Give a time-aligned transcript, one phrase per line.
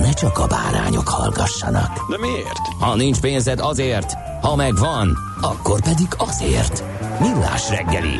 [0.00, 2.10] ne csak a bárányok hallgassanak.
[2.10, 2.58] De miért?
[2.78, 6.84] Ha nincs pénzed azért, ha megvan, akkor pedig azért.
[7.20, 8.16] Millás reggeli.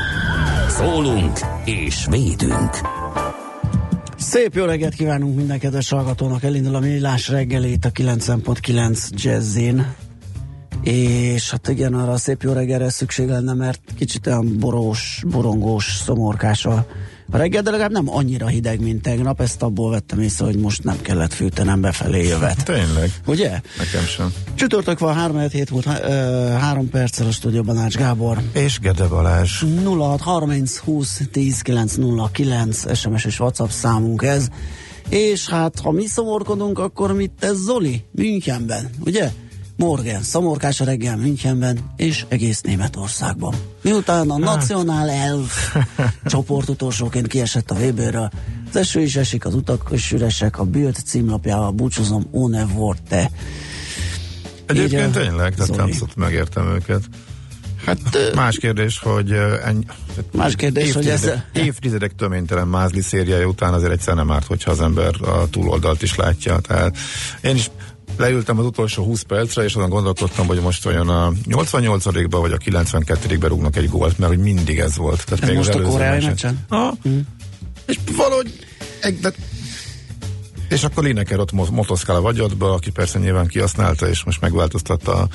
[0.69, 2.71] Szólunk és védünk.
[4.17, 6.43] Szép jó reggelt kívánunk minden kedves hallgatónak.
[6.43, 9.95] Elindul a Millás reggelét a 90.9 Jazzin.
[10.83, 15.85] És hát igen, arra a szép jó reggelre szükség lenne, mert kicsit olyan borós, borongós,
[16.05, 16.87] szomorkás a
[17.31, 19.41] a reggel, de legalább nem annyira hideg, mint tegnap.
[19.41, 22.65] Ezt abból vettem észre, hogy most nem kellett fűtenem befelé jövet.
[22.65, 23.13] Tényleg?
[23.27, 23.61] Ugye?
[23.79, 24.33] Nekem sem.
[24.55, 28.39] Csütörtök van, 3 hét múlt, 3 perccel a stúdióban Ács Gábor.
[28.53, 29.65] És Gede Balázs.
[29.85, 34.49] 06 30 20 10 909 SMS és WhatsApp számunk ez.
[35.09, 38.05] És hát, ha mi szomorkodunk, akkor mit tesz Zoli?
[38.11, 39.31] Münchenben, ugye?
[39.77, 43.55] Morgan, szomorkás a reggel Münchenben és egész Németországban.
[43.83, 44.57] Miután a hát.
[44.57, 45.77] Nacionál Elf
[46.25, 48.31] csoport utolsóként kiesett a Weberről,
[48.69, 53.31] az eső is esik, az utak is üresek, a Bild címlapjával búcsúzom, One Vorte.
[54.67, 57.03] Egyébként tényleg, tehát abszolút megértem őket.
[57.85, 57.99] Hát
[58.35, 59.33] más kérdés, hogy
[59.65, 59.85] ennyi,
[60.33, 64.81] más kérdés, hogy ez évtizedek töménytelen mázli szériája után azért egyszer nem árt, hogyha az
[64.81, 66.59] ember a túloldalt is látja.
[66.59, 66.97] Tehát
[67.43, 67.71] én is
[68.17, 72.57] leültem az utolsó 20 percre, és azon gondolkodtam, hogy most olyan a 88-ba vagy a
[72.57, 75.25] 92-be rúgnak egy gólt, mert hogy mindig ez volt.
[75.25, 76.67] Tehát ez még most a koreai meccsen?
[77.09, 77.19] Mm.
[77.87, 78.53] És valahogy
[79.01, 79.33] egy, de
[80.69, 85.29] és akkor Lineker ott motoszkál a vagyatba, aki persze nyilván kihasználta, és most megváltoztatta a,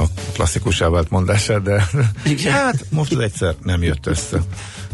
[0.00, 1.88] a klasszikusá vált mondását, de
[2.24, 2.52] Igen.
[2.52, 4.42] hát most az egyszer nem jött össze.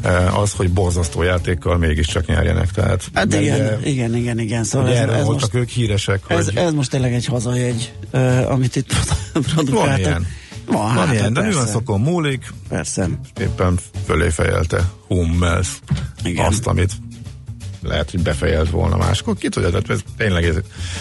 [0.02, 2.70] Eh, az, hogy borzasztó játékkal mégiscsak nyerjenek.
[2.70, 4.64] Tehát hát igen, ugye, igen, igen, igen.
[4.64, 6.22] Szóval ez, ez voltak most, ők híresek.
[6.26, 6.56] Ez, hogy...
[6.56, 8.94] ez most tényleg egy hazajegy, uh, amit itt
[9.32, 9.88] produkáltak.
[9.88, 10.26] Van ilyen.
[10.66, 12.52] Van, Van hát, ilyen, de nyilván szokon múlik.
[12.68, 13.08] Persze.
[13.40, 15.68] Éppen fölé fejelte Hummels
[16.36, 16.92] azt, amit
[17.82, 19.36] lehet, hogy befejelt volna máskor.
[19.36, 20.56] Ki tudja, tehát ez tényleg ez,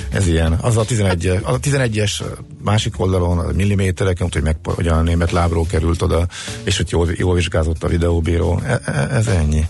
[0.09, 0.53] ez ilyen.
[0.61, 2.23] Az a 11 az a 11-es
[2.63, 6.27] másik oldalon, a millimétereken, hogy, meg, hogy a német lábról került oda,
[6.63, 8.61] és hogy jól, jól vizsgázott a videóbíró.
[8.65, 9.65] E, e, ez ennyi.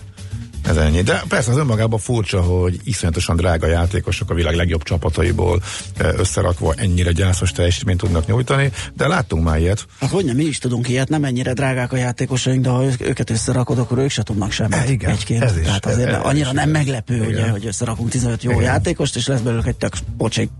[0.64, 1.02] Ez ennyi.
[1.02, 5.62] De persze az önmagában furcsa, hogy iszonyatosan drága játékosok a világ legjobb csapataiból
[5.98, 9.86] összerakva ennyire gyászos teljesítményt tudnak nyújtani, de láttunk már ilyet.
[10.00, 13.30] Hát hogy nem, mi is tudunk ilyet, nem ennyire drágák a játékosaink, de ha őket
[13.30, 14.74] összerakod, akkor ők se tudnak semmit.
[14.74, 15.42] E, igen, egyként.
[15.42, 17.26] Ez is, Tehát azért ez, annyira ez nem is, meglepő, igen.
[17.26, 18.62] ugye, hogy összerakunk 15 jó igen.
[18.62, 20.50] játékost, és lesz belőlük egy tök pocsék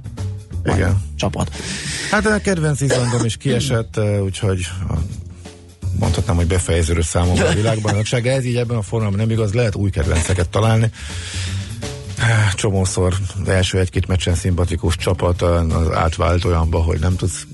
[0.65, 1.03] igen.
[1.17, 1.51] csapat.
[2.11, 4.61] Hát a kedvenc Izlandom is kiesett, úgyhogy
[5.99, 8.27] mondhatnám, hogy befejeződő számomra a világbajnokság.
[8.27, 10.91] Ez így ebben a formában nem igaz, lehet új kedvenceket találni.
[12.55, 13.15] Csomószor
[13.47, 17.47] első egy-két meccsen szimpatikus csapat az átvált olyanba, hogy nem tudsz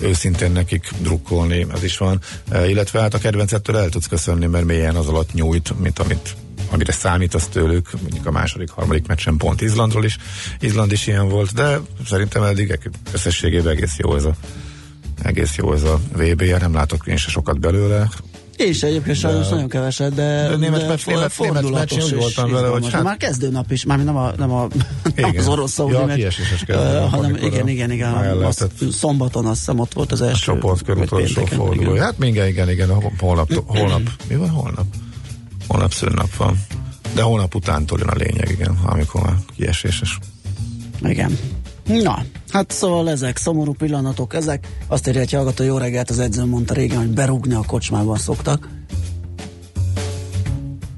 [0.00, 2.20] őszintén nekik drukkolni, ez is van.
[2.66, 6.36] Illetve hát a kedvencettől el tudsz köszönni, mert mélyen az alatt nyújt, mint amit
[6.70, 10.16] amire számítasz tőlük, mondjuk a második, harmadik meccsen pont Izlandról is,
[10.60, 12.78] Izland is ilyen volt, de szerintem eddig
[13.12, 14.34] összességében egész jó ez a
[15.22, 18.08] egész jó ez a vb -je, nem látok én se sokat belőle.
[18.56, 22.52] És egyébként sajnos nagyon keveset, de, de német, de meccs, német, német meccs, úgy voltam
[22.52, 23.02] vele, hogy hát...
[23.02, 24.68] Már kezdő nap is, már nem, a, nem, a,
[25.16, 26.24] nem az orosz szaudi ja, meccs,
[26.68, 30.52] uh, hanem igen, igen, igen, az, szombaton azt hiszem ott volt az első.
[30.52, 31.96] A csoport utolsó forduló.
[31.96, 32.88] Hát igen, igen, igen,
[33.18, 34.86] holnap, holnap, mi van holnap?
[35.68, 36.64] Holnap szünnap van.
[37.14, 40.18] De holnap utántól jön a lényeg, igen, amikor a kieséses.
[41.02, 41.38] Igen.
[41.86, 44.68] Na, hát szóval ezek, szomorú pillanatok ezek.
[44.86, 48.68] Azt írja egy hallgató, jó reggelt, az edző mondta régen, hogy berúgni a kocsmában szoktak.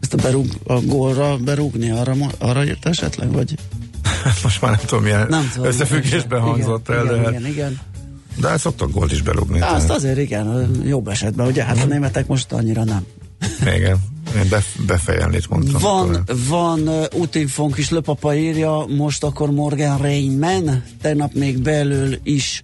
[0.00, 3.54] Ezt a, berúg, a gólra berúgni, arra, arra írt esetleg, vagy?
[4.42, 7.80] Most már nem tudom, milyen nem tudom, összefüggésben hangzott el, igen, de hát- igen, igen.
[8.36, 9.60] De hát szoktak gólt is berúgni.
[9.60, 11.64] Azt azért igen, jobb esetben, ugye?
[11.64, 13.06] Hát a németek most annyira nem.
[13.76, 13.98] Igen,
[14.36, 15.80] Én bef, befejelnét mondtam.
[15.80, 22.62] Van, van uh, útinfónk is, Löpapa írja, most akkor Morgan Rainman, tegnap még belül is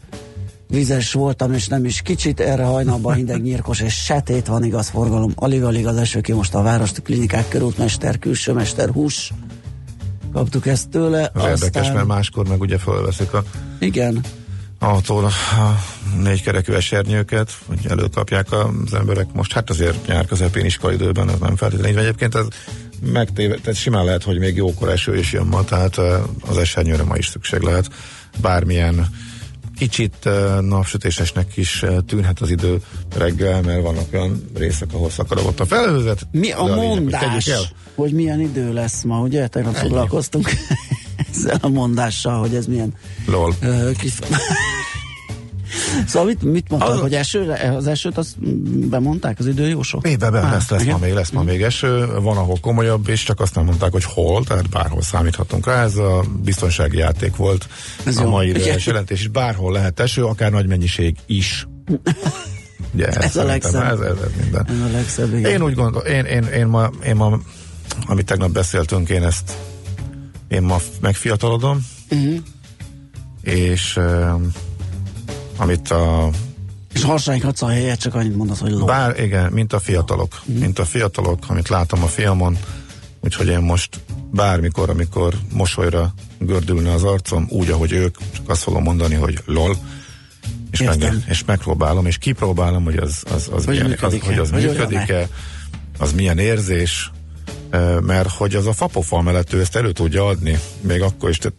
[0.68, 5.32] vizes voltam, és nem is kicsit, erre hajnalban hideg, nyírkos és setét van, igaz forgalom,
[5.34, 9.32] alig-alig az eső ki most a városti klinikák, körútmester, külsőmester, hús,
[10.32, 11.30] kaptuk ezt tőle.
[11.34, 13.42] Az érdekes, mert máskor meg ugye fölveszik a
[13.78, 14.20] Igen,
[14.78, 15.30] autón a
[16.22, 19.26] négykerekű esernyőket, hogy előkapják az emberek.
[19.32, 22.04] Most hát azért nyár közepén iskolaidőben ez nem feltétlenül így van.
[22.04, 22.46] Egyébként ez
[23.12, 27.02] megtéve, tehát simán lehet, hogy még jókor eső is jön ma, tehát eh, az esernyőre
[27.02, 27.90] ma is szükség lehet.
[28.40, 29.08] Bármilyen
[29.78, 30.28] kicsit
[30.60, 32.82] napsütésesnek is tűnhet az idő
[33.16, 36.26] reggel, mert vannak olyan részek, ahol szakadott a felhőzet.
[36.30, 37.62] mi a lényeg, hogy mondás, tegyük el.
[37.94, 39.46] hogy milyen idő lesz ma, ugye?
[39.46, 40.50] Tegnap foglalkoztunk
[41.30, 42.94] ezzel a mondással, hogy ez milyen
[43.26, 43.54] Lol.
[43.60, 44.12] Ö, kis...
[46.06, 48.40] szóval mit, mit mondtak, Az- hogy esőre, az esőt azt
[48.88, 50.08] bemondták az időjósok?
[50.08, 53.40] Éve be, lesz, lesz ma még, lesz ma még eső, van ahol komolyabb, és csak
[53.40, 57.68] azt nem mondták, hogy hol, tehát bárhol számíthatunk rá, ez a biztonsági játék volt
[58.04, 58.28] Ez a jó.
[58.30, 58.54] mai
[58.84, 61.66] jelentés, és bárhol lehet eső, akár nagy mennyiség is.
[62.94, 63.82] Ugye, Ez a szerintem legszebb.
[63.92, 64.66] Ez, ez, ez minden.
[64.68, 65.50] Ez a legszebb, igen.
[65.50, 67.38] Én úgy gondolom, én, én, én, ma, én ma,
[68.06, 69.52] amit tegnap beszéltünk, én ezt
[70.48, 72.34] én ma megfiatalodom, Uh-huh.
[73.42, 74.50] és um,
[75.56, 76.30] amit a
[76.92, 78.84] És harsánykodsz a helyet, csak annyit mondod, hogy ló.
[78.84, 80.58] Bár igen, mint a fiatalok, Mhm.
[80.58, 82.58] mint a fiatalok, amit látom a filmon,
[83.20, 88.82] úgyhogy én most bármikor, amikor mosolyra gördülne az arcom, úgy, ahogy ők, csak azt fogom
[88.82, 89.76] mondani, hogy lol,
[90.70, 94.38] és, meg, és megpróbálom, és kipróbálom, hogy az, az, az, Hogy milyen, az, működik-e, hogy
[94.38, 95.28] az vagy működik-e,
[95.98, 97.10] az milyen érzés,
[98.00, 101.58] mert hogy az a fapofal mellett ő ezt elő tudja adni, még akkor is, tehát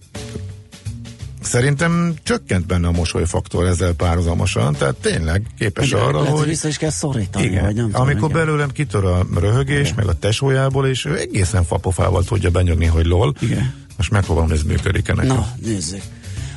[1.45, 6.67] Szerintem csökkent benne a mosolyfaktor ezzel párhuzamosan, tehát tényleg képes Ugye, arra, lehet, hogy vissza
[6.67, 8.45] is kell szorítani, igen, vagy nem tudom, amikor igen.
[8.45, 13.35] belőlem kitör a röhögés, meg a tesójából, és ő egészen fapofával tudja benyögni, hogy lol.
[13.39, 13.73] Igen.
[13.97, 15.25] Most megpróbálom, hogy ez működik ennek.
[15.25, 16.01] Na, nézzük.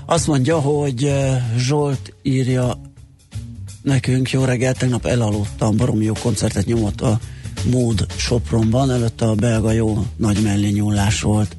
[0.07, 2.81] Azt mondja, hogy uh, Zsolt írja
[3.83, 7.19] nekünk, jó reggel, tegnap elaludtam, baromi jó koncertet nyomott a
[7.71, 11.57] Mód Sopronban, előtte a belga jó nagy mellé nyúlás volt.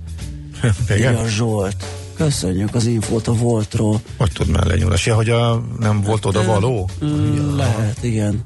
[0.90, 1.14] Igen?
[1.14, 1.99] Írja Zsolt.
[2.20, 4.02] Köszönjük az infót a Voltról.
[4.18, 5.06] Hogy tud mellé nyúlás?
[5.06, 6.90] Ja, hogy a, nem volt oda való?
[7.06, 8.46] Mm, Lehet, igen.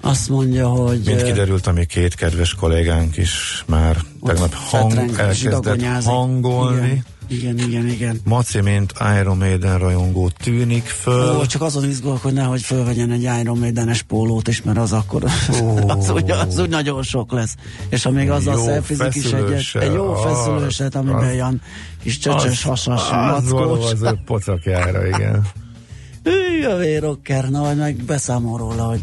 [0.00, 1.00] Azt mondja, hogy...
[1.04, 6.86] Mint kiderült, ami két kedves kollégánk is már tegnap hang, elkezdett hangolni.
[6.86, 7.88] Igen, igen, igen.
[7.88, 8.20] igen.
[8.24, 11.36] Maci, mint Iron Maiden rajongó tűnik föl.
[11.36, 15.24] Ó, csak azon izgulok, hogy nehogy fölvegyen egy Iron Maiden-es pólót is, mert az akkor
[15.86, 17.54] az, úgy, az úgy nagyon sok lesz.
[17.88, 21.60] És ha még azzal Jó szelfizik is egyet, egy jó az- feszülőset, amiben az- ilyen
[22.02, 23.92] kis csöcsös, hasas az mackós.
[23.92, 25.46] az ő pocakjára, igen.
[26.24, 29.00] Hű, a vérokker, na, majd meg beszámol róla, hogy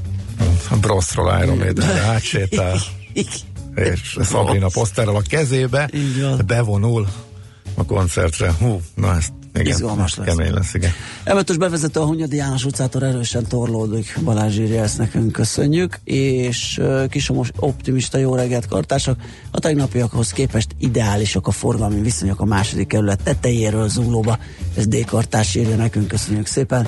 [0.81, 2.77] Broszról Iron Maiden átsétál.
[3.75, 5.89] és Sabrina poszterrel a kezébe
[6.45, 7.07] bevonul
[7.75, 8.53] a koncertre.
[8.59, 10.27] Hú, na ezt igen, Izgalmas lesz.
[10.27, 10.91] kemény lesz, igen.
[11.23, 14.19] Emetös bevezető a Hunyadi János utcától erősen torlódik.
[14.23, 15.99] Balázs írja ezt nekünk, köszönjük.
[16.03, 19.19] És uh, kisomos optimista jó reggelt kartársak.
[19.51, 24.37] A tegnapiakhoz képest ideálisak a forgalmi viszonyok a második kerület tetejéről zuglóba.
[24.77, 25.05] Ez D.
[25.05, 26.87] Kartás írja nekünk, köszönjük szépen.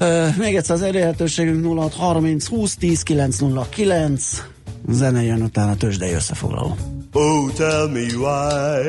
[0.00, 4.42] Uh, még egyszer az elérhetőségünk 0630 20 10 909.
[4.88, 6.76] Zene jön utána tőzsdei összefoglaló.
[7.14, 8.88] Oh, tell me why.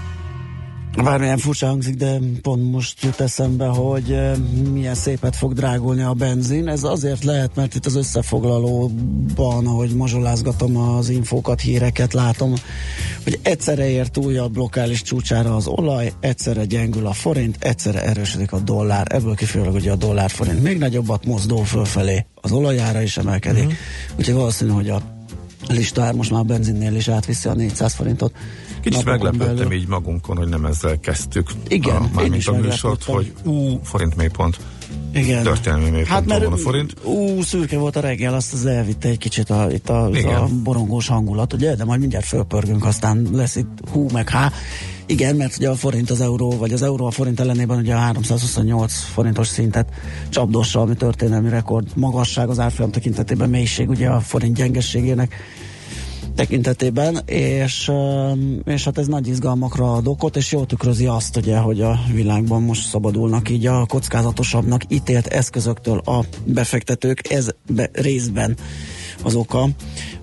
[0.95, 4.17] Bármilyen furcsa hangzik, de pont most jut eszembe, hogy
[4.71, 6.67] milyen szépet fog drágulni a benzin.
[6.67, 12.53] Ez azért lehet, mert itt az összefoglalóban, ahogy mazsolázgatom az infókat, híreket látom,
[13.23, 18.59] hogy egyszerre ért újabb lokális csúcsára az olaj, egyszerre gyengül a forint, egyszerre erősödik a
[18.59, 19.07] dollár.
[19.09, 23.63] Ebből kifolyólag ugye a dollár forint még nagyobbat mozdul fölfelé, az olajára is emelkedik.
[23.63, 23.73] Mm-hmm.
[24.17, 25.01] Úgyhogy valószínű, hogy a
[25.67, 28.33] listár most már a benzinnél is átviszi a 400 forintot.
[28.81, 29.71] Kicsit meglepődtem belül.
[29.71, 31.51] így magunkon, hogy nem ezzel kezdtük.
[31.67, 34.57] Igen, a, én mármint is a műsort, hogy ú, forint mélypont.
[35.13, 35.43] Igen.
[35.43, 36.93] Történelmi mélyponton Hát mert van a forint.
[37.03, 40.05] ú, szürke volt a reggel, azt az elvitte egy kicsit a, itt a,
[40.43, 41.75] a borongós hangulat, ugye?
[41.75, 44.51] De majd mindjárt fölpörgünk, aztán lesz itt hú meg há.
[45.05, 47.97] Igen, mert ugye a forint az euró, vagy az euró a forint ellenében ugye a
[47.97, 49.89] 328 forintos szintet
[50.29, 55.35] csapdossa, ami történelmi rekord magasság az árfolyam tekintetében, mélység ugye a forint gyengességének
[56.35, 57.91] tekintetében, és,
[58.65, 62.61] és hát ez nagy izgalmakra ad okot, és jól tükrözi azt, ugye, hogy a világban
[62.61, 68.57] most szabadulnak így a kockázatosabbnak ítélt eszközöktől a befektetők, ez be, részben
[69.23, 69.67] az oka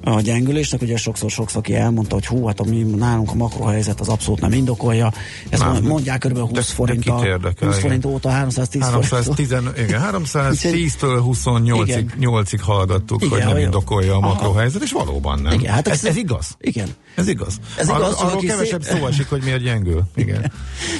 [0.04, 4.00] a gyengülésnek, ugye sokszor sokszor ki elmondta, hogy hú, hát a mi nálunk a makrohelyzet
[4.00, 5.12] az abszolút nem indokolja,
[5.48, 5.82] ezt Nem.
[5.84, 7.80] mondják körülbelül 20 De- de forint, kit a, érdekel, 20 igen.
[7.80, 9.08] forint óta 310 forint.
[9.08, 12.12] 310, igen, 310-től 28-ig Igen.
[12.20, 15.52] 8-ig hallgattuk, Igen, hogy nem indokolja a makrohelyzet, és valóban nem.
[15.52, 16.56] Igen, hát ez, ez- ez igaz.
[16.60, 16.88] Igen.
[17.18, 17.58] Ez igaz.
[17.78, 20.02] Ez Ar- igaz, csak arról kevesebb szép- szó esik, hogy miért gyengül.
[20.16, 20.52] Igen.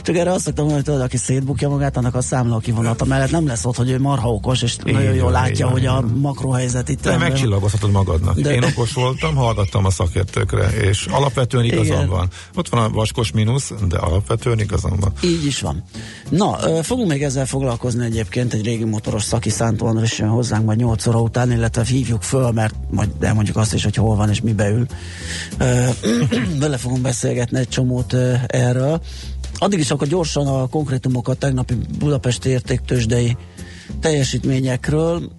[0.03, 3.47] Csak erre azt szoktam mondani, hogy aki szétbukja magát, annak a számla kivonata mellett nem
[3.47, 7.01] lesz ott, hogy ő marha okos, és Így nagyon jól látja, hogy a makrohelyzet itt
[7.01, 8.35] Te rendben- megcsillagozhatod magadnak.
[8.35, 8.55] De- De...
[8.55, 12.09] Én okos voltam, hallgattam a szakértőkre, és alapvetően igazam Igen.
[12.09, 12.29] van.
[12.55, 15.13] Ott van a vaskos mínusz, de alapvetően igazam van.
[15.25, 15.85] Így is van.
[16.29, 20.79] Na, fogunk még ezzel foglalkozni egyébként, egy régi motoros szaki Szántó András jön hozzánk majd
[20.79, 24.41] 8 óra után, illetve hívjuk föl, mert majd elmondjuk azt is, hogy hol van és
[24.41, 24.87] mibe ül.
[26.61, 28.15] Vele fogunk beszélgetni egy csomót
[28.47, 29.01] erről.
[29.59, 33.37] Addig is akkor gyorsan a konkrétumokat tegnapi Budapesti értéktősdei
[34.01, 35.33] teljesítményekről.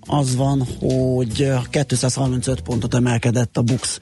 [0.00, 4.00] Az van, hogy 235 pontot emelkedett a BUX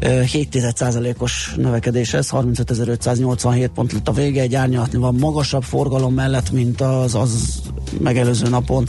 [0.00, 7.14] 7%-os növekedéshez, 35.587 pont lett a vége, egy árnyalatni van magasabb forgalom mellett, mint az,
[7.14, 7.60] az
[7.98, 8.88] megelőző napon.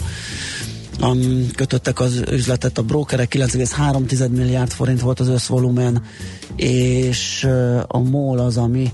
[1.00, 6.03] Um, kötöttek az üzletet a brokerek, 9,3 milliárd forint volt az összvolumen,
[6.55, 8.91] és uh, a MOL az, ami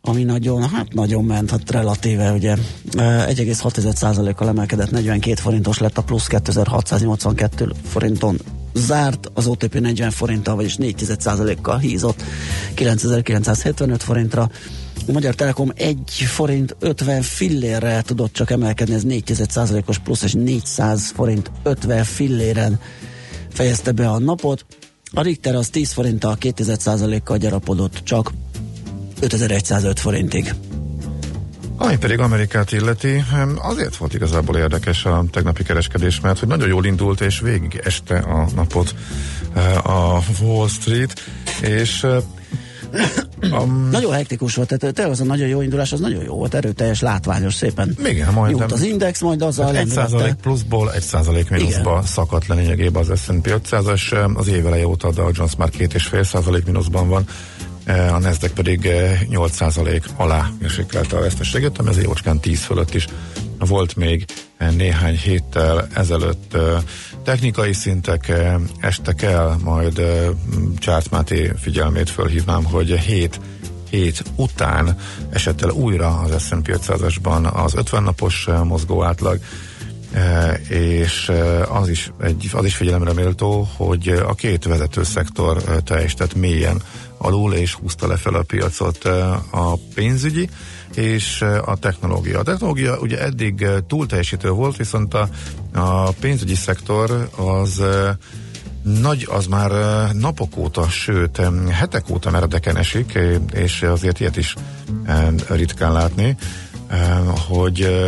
[0.00, 2.50] ami nagyon, hát nagyon ment, hát relatíve ugye.
[2.92, 8.38] Eh, 1,6%-kal emelkedett, 42 forintos lett a plusz 2682 forinton
[8.74, 12.22] zárt, az OTP 40 forinttal, vagyis 4,1%-kal hízott
[12.74, 14.50] 9975 forintra.
[15.08, 21.10] A Magyar Telekom 1 forint 50 fillérrel tudott csak emelkedni, ez 4,1%-os plusz, és 400
[21.14, 22.80] forint 50 filléren
[23.52, 24.66] fejezte be a napot.
[25.12, 28.32] A Richter az 10 forinttal, 2,1%-kal gyarapodott csak
[29.20, 30.54] 5105 forintig.
[31.76, 33.24] Ami pedig Amerikát illeti,
[33.56, 38.18] azért volt igazából érdekes a tegnapi kereskedés, mert hogy nagyon jól indult, és végig este
[38.18, 38.94] a napot
[39.54, 41.20] eh, a Wall Street,
[41.62, 42.22] és eh,
[43.52, 46.54] um, Nagyon hektikus volt, tehát tényleg az a nagyon jó indulás, az nagyon jó volt,
[46.54, 47.96] erőteljes, látványos, szépen.
[48.04, 48.58] Igen, majdnem.
[48.58, 53.20] Nyújt az index, majd azzal egy százalék pluszból egy százalék mínuszba szakadt le lényegében az
[53.20, 57.08] S&P 500-as, az év eleje óta a Dow Jones már két és fél százalék mínuszban
[57.08, 57.24] van,
[57.84, 62.60] eh, a Nasdaq pedig eh, 8 százalék alá mérsékelte a veszteséget, ami az jócskán 10
[62.60, 63.06] fölött is
[63.58, 64.24] volt még
[64.76, 66.56] néhány héttel ezelőtt
[67.24, 68.32] technikai szintek
[68.80, 70.02] estek el, majd
[70.78, 73.40] Csárt Máté figyelmét fölhívnám, hogy 7
[73.90, 74.98] hét után
[75.30, 79.40] esett el újra az S&P 500-asban az 50 napos mozgó átlag,
[80.68, 81.32] és
[81.68, 86.82] az is, egy, az is figyelemre méltó, hogy a két vezető szektor teljesített mélyen
[87.18, 89.04] alul, és húzta lefelé a piacot
[89.50, 90.48] a pénzügyi
[90.98, 92.38] és a technológia.
[92.38, 95.28] A technológia ugye eddig túl teljesítő volt, viszont a,
[95.72, 97.82] a pénzügyi szektor az
[98.82, 99.70] nagy, az már
[100.12, 103.18] napok óta, sőt hetek óta meredeken esik,
[103.52, 104.54] és azért ilyet is
[105.48, 106.36] ritkán látni,
[107.48, 107.98] hogy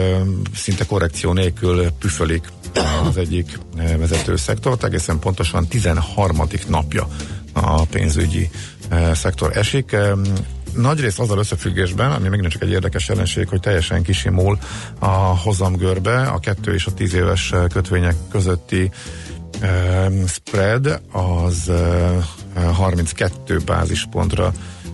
[0.54, 2.52] szinte korrekció nélkül püfölik
[3.08, 3.58] az egyik
[3.98, 6.42] vezető szektort, egészen pontosan 13.
[6.68, 7.08] napja
[7.52, 8.50] a pénzügyi
[9.12, 9.96] szektor esik.
[10.74, 14.58] Em, Nagyrészt azzal összefüggésben, ami megint csak egy érdekes jelenség, hogy teljesen kisimul
[14.98, 18.90] a hozamgörbe, a kettő és a tíz éves eh, kötvények közötti
[19.62, 21.70] um, spread az
[22.54, 24.52] uh, 32 bázispontra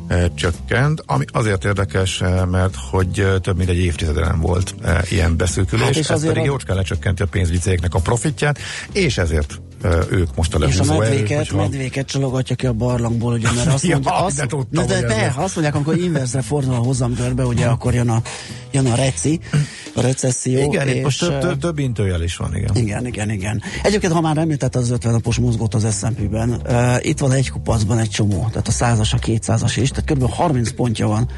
[0.08, 4.74] uh, csökkent, ami azért érdekes, uh, mert hogy több mint egy évtizede nem volt
[5.10, 8.58] ilyen beszűkülés, Hát és ez pedig jócskán lecsökkenti a pénzügyi cégeknek a profitját,
[8.92, 9.60] és ezért
[10.10, 13.52] ők most a És a lehúzó erő, medvéket, hogyha- medvéket csalogatja ki a barlangból, ugye,
[13.52, 16.74] mert azt Ja, mondja, azt, de tudtam, de, de, de, azt mondják, amikor inverzre fordul
[16.74, 18.22] a hozamgörbe, ugye, akkor jön a,
[18.70, 19.40] jön a reci,
[19.94, 20.72] a recesszió.
[20.72, 22.76] Igen, itt most és, több, több, több intőjel is van, igen.
[22.76, 23.62] Igen, igen, igen.
[23.82, 27.98] Egyébként, ha már említett az 50 napos mozgót az S&P-ben, uh, itt van egy kupacban
[27.98, 30.30] egy csomó, tehát a 100-as, a 200-as is, tehát kb.
[30.30, 31.28] 30 pontja van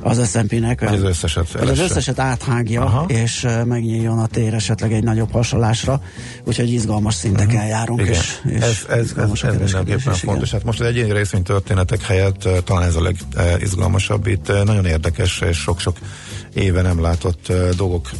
[0.00, 0.88] az S&P-nek.
[0.88, 3.04] Hogy az összeset Hogy az összeset áthágja, Aha.
[3.08, 6.02] és uh, megnyíljon a tér esetleg egy nagyobb hasonlásra,
[6.44, 7.83] úgyhogy izgalmas szinteken járunk.
[7.90, 8.00] Mhm.
[8.00, 8.12] Igen.
[8.12, 10.14] És, és ez, ez, ez, ez mindenképpen is, igen.
[10.14, 10.50] fontos.
[10.50, 14.26] Hát most az egyéni részvénytörténetek helyett eh, talán ez a legizgalmasabb.
[14.26, 15.96] Itt eh, nagyon érdekes és sok-sok
[16.54, 18.10] éve nem látott dolgok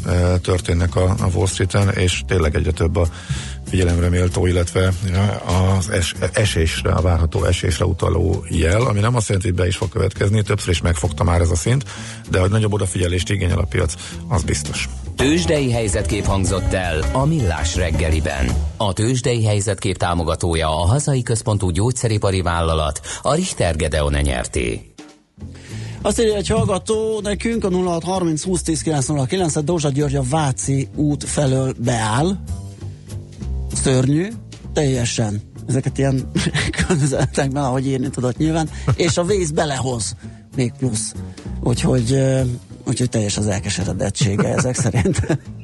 [0.42, 3.08] történnek a, a Wall Street-en, és tényleg egyre több a
[3.66, 4.92] figyelemre méltó, illetve
[5.76, 9.76] az es, esésre, a várható esésre utaló jel, ami nem azt jelenti, hogy be is
[9.76, 11.84] fog következni, többször is megfogta már ez a szint,
[12.30, 13.94] de hogy nagyobb odafigyelést igényel a piac,
[14.28, 14.88] az biztos.
[15.16, 18.46] Tőzsdei helyzetkép hangzott el a Millás reggeliben.
[18.76, 24.93] A Tőzsdei helyzetkép támogatója a hazai központú gyógyszeripari vállalat, a Richter Gedeon nyerté.
[26.04, 31.24] Azt írja egy hallgató nekünk a 0630 20 10 909 Dózsa György a Váci út
[31.24, 32.36] felől beáll.
[33.74, 34.28] Szörnyű,
[34.72, 35.40] teljesen.
[35.66, 36.30] Ezeket ilyen
[36.86, 38.70] közöttekben, ahogy írni tudott nyilván.
[38.96, 40.16] És a víz belehoz
[40.56, 41.14] még plusz.
[41.62, 42.18] Úgyhogy,
[42.86, 45.20] úgyhogy teljes az elkeseredettsége ezek szerint.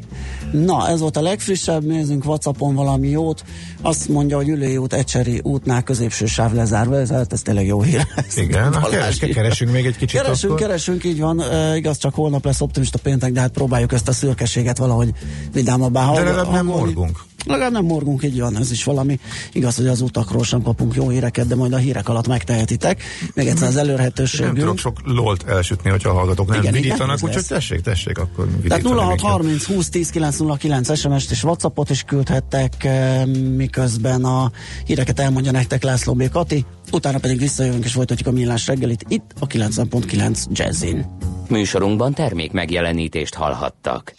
[0.52, 3.44] Na, ez volt a legfrissebb, nézzünk Whatsappon valami jót.
[3.82, 7.82] Azt mondja, hogy Ülői út, Ecseri útnál középső sáv lezárva, ez, hát ez tényleg jó
[7.82, 8.06] hír.
[8.36, 9.34] Igen, hát Balázs keres, írja.
[9.34, 10.66] keresünk még egy kicsit Keresünk, akkor.
[10.66, 11.40] keresünk, így van.
[11.42, 15.10] E, igaz, csak holnap lesz optimista péntek, de hát próbáljuk ezt a szürkeséget valahogy
[15.52, 16.92] vidámabbá De hang- legalább nem hangolni.
[16.94, 17.18] morgunk.
[17.46, 19.18] Legalább nem morgunk, így van, ez is valami.
[19.52, 23.02] Igaz, hogy az utakról sem kapunk jó híreket, de majd a hírek alatt megtehetitek.
[23.34, 24.58] Még egyszer az Nem előrhetőségünk.
[24.58, 28.44] tudok sok lolt elsütni, hogyha a hallgatók nem Igen, igen, vidítanak, úgyhogy tessék, tessék, akkor
[28.44, 29.20] Tehát vidítani minket.
[29.20, 33.26] 0630 20 10 909 SMS-t és Whatsappot is küldhettek, eh,
[33.56, 34.50] miközben a
[34.86, 36.28] híreket elmondja nektek László B.
[36.28, 41.06] Kati, utána pedig visszajövünk és folytatjuk a millás reggelit itt a 90.9 Jazzin.
[41.48, 44.14] Műsorunkban termék megjelenítést hallhattak.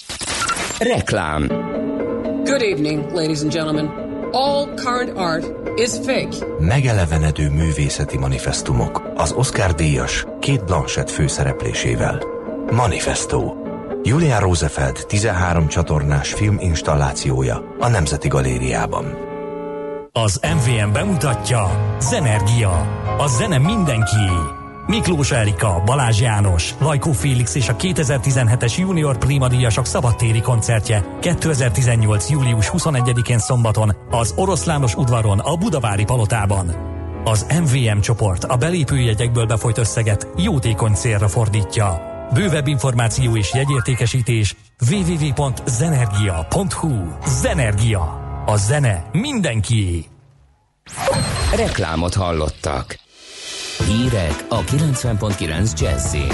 [0.80, 1.52] Reklám
[2.62, 3.88] Good evening, ladies and gentlemen.
[4.32, 5.46] All current art
[5.80, 6.46] is fake.
[6.60, 12.24] Megelevenedő művészeti manifestumok az Oscar díjas két Blanchett főszereplésével.
[12.72, 13.54] Manifesto.
[14.04, 19.06] Julia Rosefeld 13 csatornás filminstallációja a Nemzeti Galériában.
[20.12, 22.72] Az MVM bemutatja Zenergia.
[23.18, 24.61] A zene mindenkié.
[24.88, 32.30] Miklós Erika, Balázs János, Lajkó Félix és a 2017-es Junior Prima díjasok szabadtéri koncertje 2018.
[32.30, 36.76] július 21-én szombaton az Oroszlános udvaron a Budavári Palotában.
[37.24, 42.02] Az MVM csoport a belépőjegyekből befolyt összeget jótékony célra fordítja.
[42.34, 44.56] Bővebb információ és jegyértékesítés
[44.92, 46.92] www.zenergia.hu
[47.26, 48.20] Zenergia.
[48.46, 50.06] A zene mindenkié.
[51.56, 53.00] Reklámot hallottak.
[53.88, 56.34] Hírek a 90.9 Jazzin.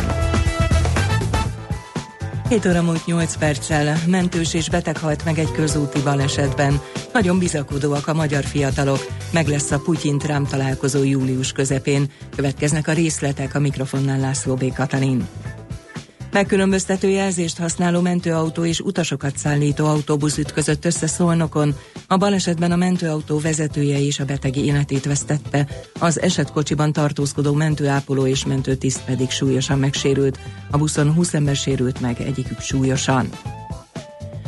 [2.49, 6.79] 7 óra múlt 8 perccel mentős és beteg halt meg egy közúti balesetben.
[7.13, 9.07] Nagyon bizakodóak a magyar fiatalok.
[9.31, 12.11] Meg lesz a Putyin-Trump találkozó július közepén.
[12.35, 14.73] Következnek a részletek a mikrofonnál László B.
[14.73, 15.27] Katalin.
[16.37, 21.75] Megkülönböztető jelzést használó mentőautó és utasokat szállító autóbusz ütközött össze Szolnokon.
[22.07, 25.67] A balesetben a mentőautó vezetője és a beteg életét vesztette.
[25.99, 30.39] Az esetkocsiban tartózkodó mentőápoló és mentőtiszt pedig súlyosan megsérült.
[30.71, 33.29] A buszon 20 ember sérült meg, egyikük súlyosan.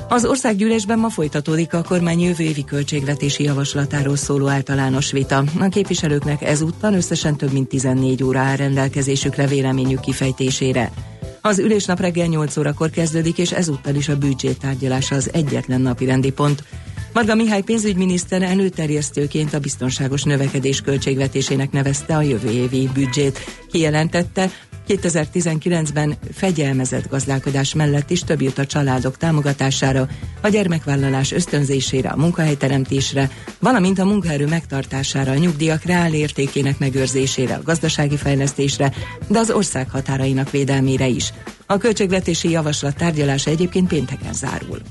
[0.10, 5.44] Az országgyűlésben ma folytatódik a kormány jövő évi költségvetési javaslatáról szóló általános vita.
[5.60, 10.92] A képviselőknek ezúttal összesen több mint 14 óra áll rendelkezésükre véleményük kifejtésére.
[11.42, 16.06] Az ülésnap reggel 8 órakor kezdődik, és ezúttal is a büdzsé tárgyalása az egyetlen napi
[16.06, 16.64] rendi pont.
[17.14, 23.40] Marga Mihály pénzügyminiszter előterjesztőként a biztonságos növekedés költségvetésének nevezte a jövő évi büdzsét.
[23.72, 24.50] Kijelentette,
[24.90, 30.08] 2019-ben fegyelmezett gazdálkodás mellett is több jut a családok támogatására,
[30.42, 37.64] a gyermekvállalás ösztönzésére, a munkahelyteremtésre, valamint a munkaerő megtartására, a nyugdíjak reál értékének megőrzésére, a
[37.64, 38.94] gazdasági fejlesztésre,
[39.28, 41.34] de az ország határainak védelmére is.
[41.66, 44.82] A költségvetési javaslat tárgyalása egyébként pénteken zárul.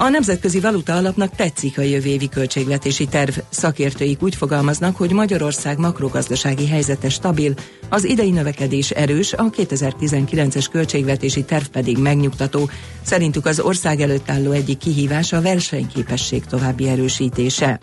[0.00, 3.38] A Nemzetközi Valuta Alapnak tetszik a jövő évi költségvetési terv.
[3.48, 7.54] Szakértőik úgy fogalmaznak, hogy Magyarország makrogazdasági helyzete stabil,
[7.88, 12.70] az idei növekedés erős, a 2019-es költségvetési terv pedig megnyugtató.
[13.02, 17.80] Szerintük az ország előtt álló egyik kihívás a versenyképesség további erősítése.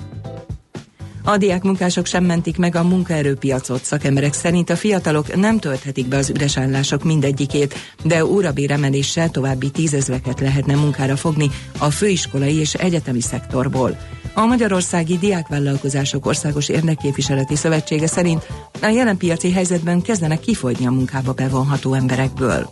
[1.28, 3.84] A diák munkások sem mentik meg a munkaerőpiacot.
[3.84, 9.70] Szakemberek szerint a fiatalok nem tölthetik be az üres állások mindegyikét, de órabér emeléssel további
[9.70, 13.98] tízezreket lehetne munkára fogni a főiskolai és egyetemi szektorból.
[14.34, 18.48] A Magyarországi Diákvállalkozások Országos Érdekképviseleti Szövetsége szerint
[18.82, 22.70] a jelen piaci helyzetben kezdenek kifogyni a munkába bevonható emberekből.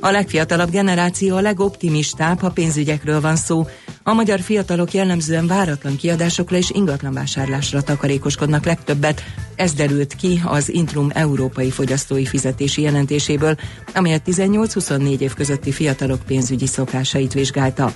[0.00, 3.66] A legfiatalabb generáció a legoptimistább, ha pénzügyekről van szó.
[4.08, 9.22] A magyar fiatalok jellemzően váratlan kiadásokra és ingatlanvásárlásra takarékoskodnak legtöbbet.
[9.56, 13.56] Ez derült ki az Intrum Európai Fogyasztói Fizetési Jelentéséből,
[13.94, 17.92] amelyet 18-24 év közötti fiatalok pénzügyi szokásait vizsgálta.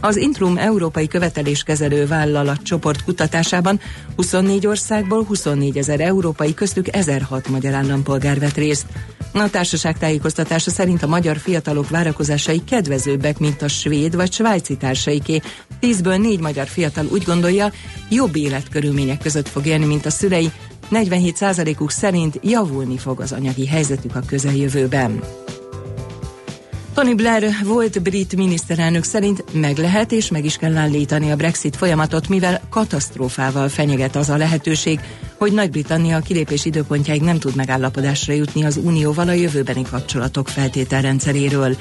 [0.00, 3.80] Az Intrum Európai Követeléskezelő Vállalat csoport kutatásában
[4.16, 8.86] 24 országból 24 ezer európai, köztük 1006 magyar állampolgár vett részt.
[9.32, 15.40] A társaság tájékoztatása szerint a magyar fiatalok várakozásai kedvezőbbek, mint a svéd vagy svájci társaiké.
[15.80, 17.72] Tízből négy magyar fiatal úgy gondolja,
[18.10, 20.50] jobb életkörülmények között fog élni, mint a szülei.
[20.90, 25.20] 47%-uk szerint javulni fog az anyagi helyzetük a közeljövőben.
[26.96, 31.76] Tony Blair volt brit miniszterelnök szerint meg lehet és meg is kell állítani a Brexit
[31.76, 35.00] folyamatot, mivel katasztrófával fenyeget az a lehetőség,
[35.38, 41.76] hogy Nagy-Britannia a kilépés időpontjáig nem tud megállapodásra jutni az Unióval a jövőbeni kapcsolatok feltételrendszeréről.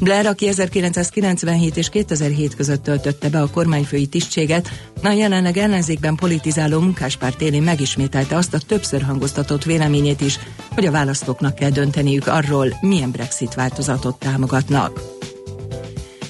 [0.00, 4.70] Blair, aki 1997 és 2007 között töltötte be a kormányfői tisztséget,
[5.02, 10.38] a jelenleg ellenzékben politizáló munkáspárt élén megismételte azt a többször hangoztatott véleményét is,
[10.74, 15.19] hogy a választóknak kell dönteniük arról, milyen Brexit változatot támogatnak.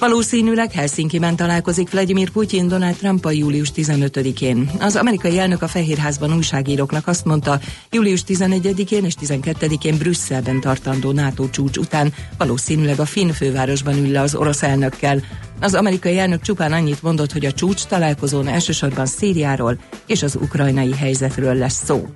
[0.01, 4.71] Valószínűleg Helsinki-ben találkozik Vladimir Putyin Donald Trump a július 15-én.
[4.79, 7.59] Az amerikai elnök a Fehérházban újságíróknak azt mondta,
[7.91, 14.21] július 11-én és 12-én Brüsszelben tartandó NATO csúcs után valószínűleg a finn fővárosban ül le
[14.21, 15.23] az orosz elnökkel.
[15.59, 20.93] Az amerikai elnök csupán annyit mondott, hogy a csúcs találkozón elsősorban Szíriáról és az ukrajnai
[20.93, 22.07] helyzetről lesz szó.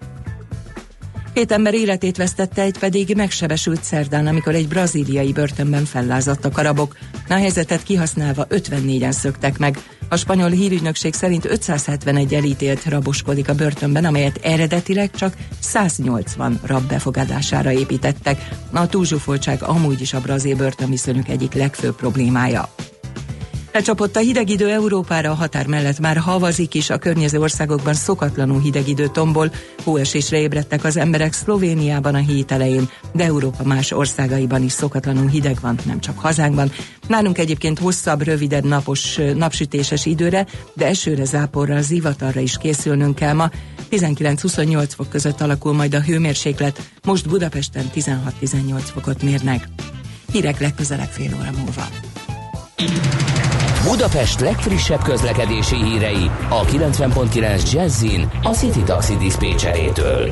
[1.35, 6.97] Két ember életét vesztette, egy pedig megsebesült szerdán, amikor egy brazíliai börtönben fellázadt a karabok.
[7.29, 9.77] A helyzetet kihasználva 54-en szöktek meg.
[10.09, 17.71] A spanyol hírügynökség szerint 571 elítélt raboskodik a börtönben, amelyet eredetileg csak 180 rab befogadására
[17.71, 18.49] építettek.
[18.73, 22.69] A túlzsúfoltság amúgy is a brazil börtönviszonyok egyik legfőbb problémája.
[23.75, 28.61] Lecsapott a hideg idő Európára a határ mellett már havazik is, a környező országokban szokatlanul
[28.61, 29.51] hideg idő tombol,
[29.83, 35.57] hóesésre ébredtek az emberek Szlovéniában a hét elején, de Európa más országaiban is szokatlanul hideg
[35.61, 36.71] van, nem csak hazánkban.
[37.07, 43.49] Nálunk egyébként hosszabb, rövidebb napos, napsütéses időre, de esőre, záporra, zivatarra is készülnünk kell ma.
[43.91, 49.67] 19-28 fok között alakul majd a hőmérséklet, most Budapesten 16-18 fokot mérnek.
[50.31, 51.87] Hírek legközelebb fél óra múlva.
[53.89, 60.31] Budapest legfrissebb közlekedési hírei a 90.9 Jazzin a City Taxi Dispécsejétől.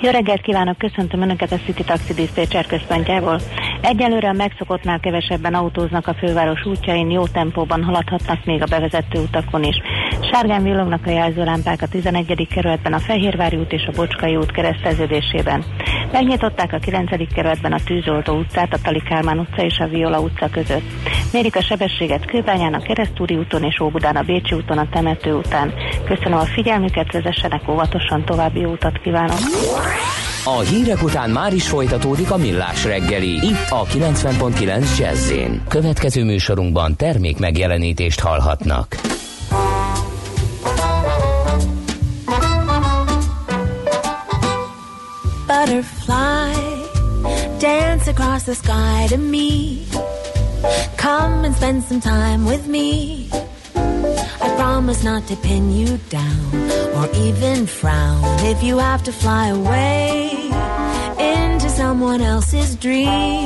[0.00, 3.40] Jó reggelt kívánok, köszöntöm Önöket a City Taxi Dispatcher központjából.
[3.80, 9.62] Egyelőre a megszokottnál kevesebben autóznak a főváros útjain, jó tempóban haladhatnak még a bevezető utakon
[9.62, 9.76] is.
[10.32, 12.48] Sárgán villognak a jelzőlámpák a 11.
[12.50, 15.64] kerületben, a Fehérvári út és a Bocskai út kereszteződésében.
[16.16, 17.34] Megnyitották a 9.
[17.34, 20.82] kerületben a Tűzoltó utcát, a Tali Kálmán utca és a Viola utca között.
[21.32, 25.72] Mérik a sebességet Kőbányán, a Keresztúri úton és Óbudán, a Bécsi úton, a Temető után.
[26.04, 29.38] Köszönöm a figyelmüket, vezessenek óvatosan, további utat kívánok.
[30.44, 35.32] A hírek után már is folytatódik a millás reggeli, itt a 90.9 jazz
[35.68, 38.96] Következő műsorunkban termék megjelenítést hallhatnak.
[45.76, 46.54] Butterfly,
[47.58, 49.86] dance across the sky to me.
[50.96, 53.28] Come and spend some time with me.
[53.74, 56.54] I promise not to pin you down
[56.96, 60.30] or even frown if you have to fly away
[61.18, 63.44] into someone else's dream.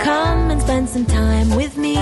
[0.00, 1.96] Come and spend some time with me.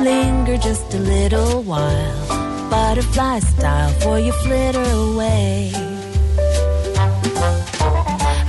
[0.00, 5.95] Linger just a little while, butterfly style, for you flitter away.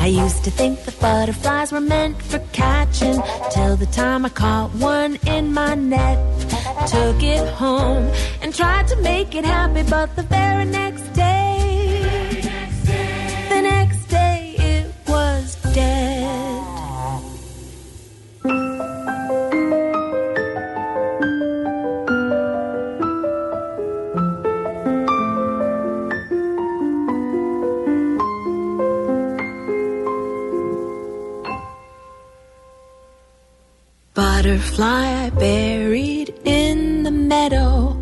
[0.07, 4.73] I used to think that butterflies were meant for catching till the time I caught
[4.75, 6.17] one in my net.
[6.87, 8.09] Took it home
[8.41, 12.39] and tried to make it happy, but the very next day,
[13.49, 16.16] the next day it was dead.
[34.37, 37.97] Butterfly I buried in the meadow.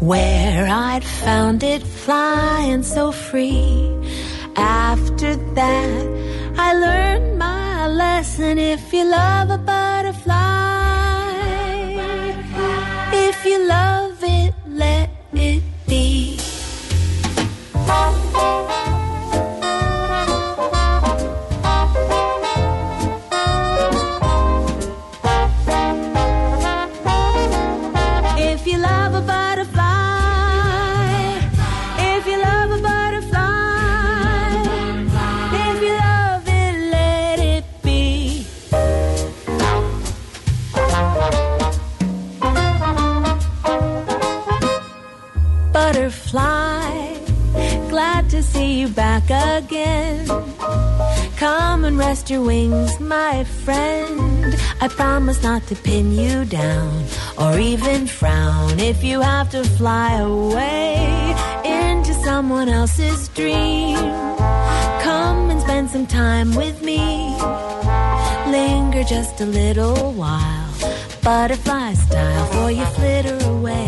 [0.00, 3.92] where I'd found it flying so free.
[4.56, 6.00] After that,
[6.56, 8.56] I learned my lesson.
[8.56, 10.77] If you love a butterfly,
[55.28, 57.04] promise not to pin you down
[57.36, 61.34] or even frown if you have to fly away
[61.66, 63.98] into someone else's dream.
[65.02, 67.02] Come and spend some time with me.
[68.54, 70.72] Linger just a little while,
[71.22, 73.87] butterfly style, for you flitter away.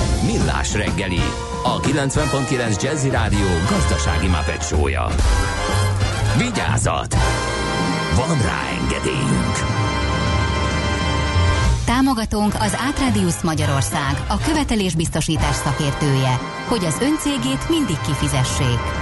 [0.25, 1.21] Millás reggeli,
[1.63, 5.07] a 90.9 Jazzy Rádió gazdasági mapetsója.
[6.37, 7.15] Vigyázat!
[8.15, 9.55] Van rá engedélyünk!
[11.85, 19.00] Támogatónk az Átrádiusz Magyarország, a követelésbiztosítás szakértője, hogy az öncégét mindig kifizessék.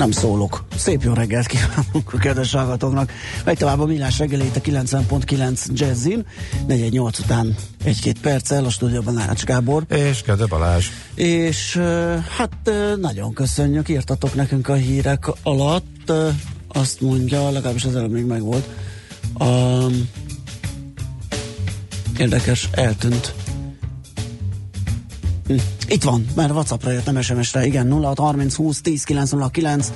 [0.00, 0.64] Nem szólok.
[0.76, 3.12] Szép jó reggelt kívánunk a kedves hallgatóknak.
[3.44, 6.26] Megy tovább a millás reggelét a 90.9 Jazzin.
[6.66, 9.84] 418 után egy-két perccel a stúdióban Ács Gábor.
[9.88, 10.86] És Kede Balázs.
[11.14, 11.76] És
[12.36, 16.12] hát nagyon köszönjük, írtatok nekünk a hírek alatt.
[16.68, 18.68] Azt mondja, legalábbis az előbb még megvolt.
[19.38, 20.08] Um,
[22.18, 23.34] érdekes, eltűnt.
[25.50, 25.56] Hm.
[25.88, 29.92] Itt van, mert Whatsappra jött, nem SMS-re, igen, 0 30 20 10 909.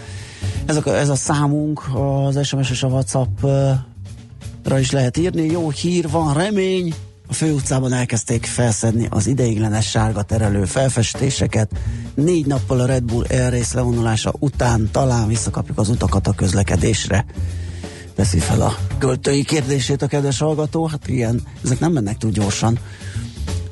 [0.67, 5.45] Ez a, ez a számunk, az SMS és a Whatsappra is lehet írni.
[5.45, 6.95] Jó hír van, remény.
[7.29, 11.71] A főutcában elkezdték felszedni az ideiglenes sárga terelő felfestéseket.
[12.15, 17.25] Négy nappal a Red Bull Air Race levonulása után talán visszakapjuk az utakat a közlekedésre.
[18.15, 20.87] Teszi fel a költői kérdését a kedves hallgató.
[20.87, 22.79] Hát igen, ezek nem mennek túl gyorsan.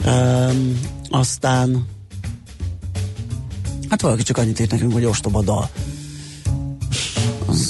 [0.06, 0.80] Um,
[1.12, 1.86] aztán
[3.88, 5.68] hát valaki csak annyit írt nekünk, hogy ostoba dal.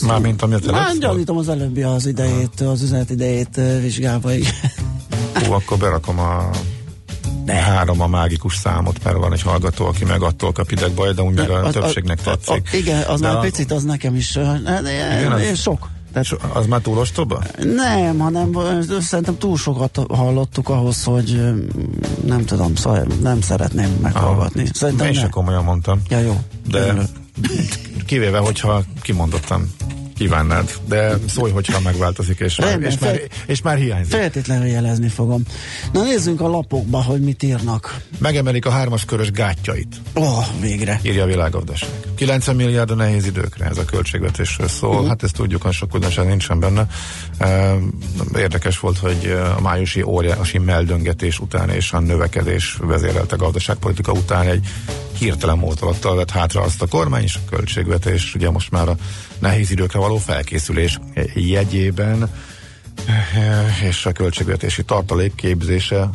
[0.07, 0.99] Mármint ami a Hát telefon.
[0.99, 4.53] gyanítom az előbbi az idejét, az üzenet idejét vizsgálva, igen.
[5.35, 6.51] Hú, akkor berakom a
[7.45, 7.53] de.
[7.53, 11.35] három a mágikus számot, mert van egy hallgató, aki meg attól kap idegbaj, de úgy
[11.35, 12.69] meg a Az- többségnek a- a- tetszik.
[12.73, 15.89] Igen, az de már a- picit, az nekem is ne- ne- Igen, az- ne- sok.
[16.13, 17.43] Tehát, Az már túl ostoba?
[17.63, 18.59] nem, hanem
[19.01, 21.41] szerintem túl sokat hallottuk ahhoz, hogy
[22.27, 24.67] nem tudom, szóval nem szeretném meghallgatni.
[24.73, 25.21] Szerintem Én ne.
[25.21, 26.03] se komolyan mondtam.
[26.09, 26.41] Ja, jó.
[26.71, 26.95] De
[28.07, 29.73] kivéve, hogyha kimondottan
[30.17, 34.13] kívánnád, de szólj, hogyha megváltozik, és már, Rendben, és már, fel- és már hiányzik.
[34.13, 35.43] Feltétlenül jelezni fogom.
[35.93, 38.01] Na nézzünk a lapokba, hogy mit írnak.
[38.19, 41.01] Megemelik a hármas körös gátjait, Ó, oh, végre.
[41.03, 41.91] írja a világgazdaság.
[42.15, 45.09] 90 milliárd a nehéz időkre ez a költségvetésről szól, uh-huh.
[45.09, 46.87] hát ezt tudjuk, hogy sok újdonság nincsen benne.
[48.37, 54.69] Érdekes volt, hogy a májusi óriási meldöngetés után és a növekedés vezérelte gazdaságpolitika után egy
[55.23, 58.97] hirtelen módolattal vett hátra azt a kormány és a költségvetés, ugye most már a
[59.39, 60.99] nehéz időkre való felkészülés
[61.35, 62.31] jegyében
[63.07, 66.09] eh, és a költségvetési tartalék képzése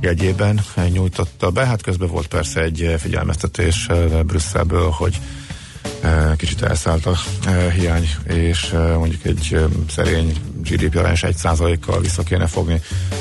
[0.00, 0.60] jegyében
[0.92, 1.66] nyújtotta be.
[1.66, 5.20] Hát közben volt persze egy figyelmeztetés eh, Brüsszelből, hogy
[6.00, 7.16] eh, kicsit elszállt a
[7.74, 12.80] hiány, és mondjuk egy szerény GDP arányos 1%-kal vissza kéne fogni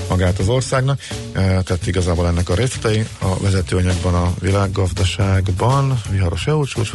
[0.10, 1.00] magát az országnak.
[1.34, 6.92] E, tehát igazából ennek a részletei a vezetőanyagban a világgazdaságban, viharos EU csúcs,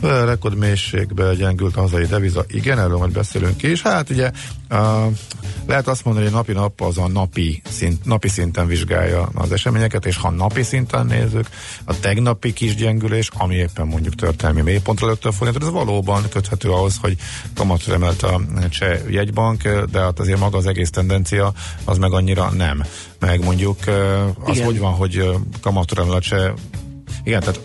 [0.00, 3.82] rekordmélységbe gyengült a hazai deviza, igen, erről majd beszélünk is.
[3.82, 4.30] Hát ugye
[4.68, 5.08] a,
[5.66, 10.06] lehet azt mondani, hogy napi nap az a napi, szint, napi szinten vizsgálja az eseményeket,
[10.06, 11.48] és ha napi szinten nézzük,
[11.84, 16.70] a tegnapi kis gyengülés, ami éppen mondjuk történelmi mélypontra lőtt a forint, ez valóban köthető
[16.70, 17.16] ahhoz, hogy
[17.54, 21.52] kamatra emelt a cseh jegybank, de hát azért maga az egész tendencia
[21.84, 22.82] az meg annyira nem.
[23.18, 23.78] Meg mondjuk
[24.44, 24.64] az Igen.
[24.64, 25.30] hogy van, hogy
[26.10, 26.52] a cseh
[27.24, 27.60] igen, tehát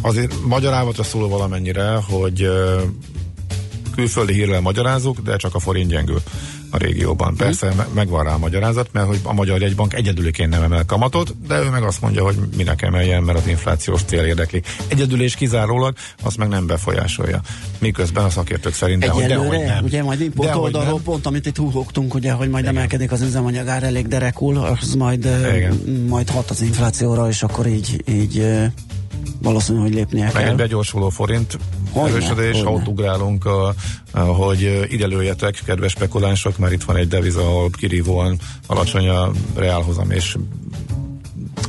[0.00, 2.50] azért magyarávatra szól valamennyire, hogy
[3.94, 6.22] külföldi hírrel magyarázunk, de csak a forint gyengül
[6.70, 7.36] a régióban.
[7.36, 7.94] Persze mm.
[7.94, 11.68] megvan rá a magyarázat, mert hogy a Magyar Jegybank egyedüliként nem emel kamatot, de ő
[11.70, 14.62] meg azt mondja, hogy minek emeljen, mert az inflációs cél érdekli.
[14.88, 17.40] Egyedül és kizárólag azt meg nem befolyásolja.
[17.78, 19.84] Miközben a szakértők szerint de, de, hogy nem.
[19.84, 22.76] Ugye majd import oldalról pont, amit itt húhogtunk, ugye, hogy majd Igen.
[22.76, 26.04] emelkedik az üzemanyagár elég derekul, az majd, Igen.
[26.08, 28.46] majd hat az inflációra, és akkor így, így
[29.38, 30.50] valószínű, hogy lépnie Meg kell.
[30.50, 31.58] egy begyorsuló forint
[31.90, 33.74] hogyne, erősödés, ha ott ugrálunk, a,
[34.10, 39.30] a, hogy ide lőjetek, kedves spekulánsok, mert itt van egy deviza, ahol kirívóan alacsony a
[39.54, 40.36] reálhozam, és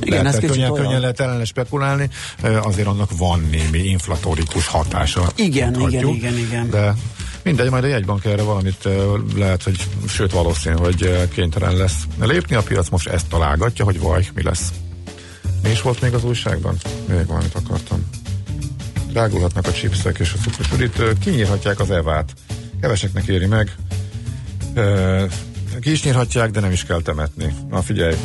[0.02, 2.10] igen, lehet, ez könnyen, könnyen lehet ellene spekulálni,
[2.62, 5.32] azért annak van némi inflatórikus hatása.
[5.36, 6.70] Igen, mondhatjuk, igen, igen, igen.
[6.70, 6.96] De
[7.44, 8.88] mindegy, majd a jegybank erre valamit
[9.36, 12.56] lehet, hogy sőt valószínű, hogy kénytelen lesz lépni.
[12.56, 14.72] A piac most ezt találgatja, hogy vaj, mi lesz.
[15.70, 16.78] Mi is volt még az újságban?
[17.08, 18.10] Még valamit akartam.
[19.08, 20.68] Drágulhatnak a chipsek és a cukros
[21.20, 22.34] Kinyírhatják az evát.
[22.82, 23.76] Keveseknek éri meg.
[24.74, 25.28] E,
[25.80, 27.54] ki is nyírhatják, de nem is kell temetni.
[27.70, 28.16] Na figyelj,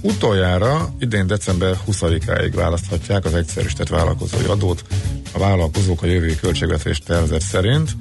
[0.00, 4.84] utoljára idén december 20-áig választhatják az egyszerűsített vállalkozói adót.
[5.32, 7.96] A vállalkozók a jövő költségvetés tervezet szerint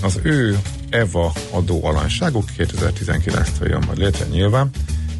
[0.00, 0.58] az ő
[0.90, 4.70] EVA adó alanságuk 2019-től jön majd létre nyilván.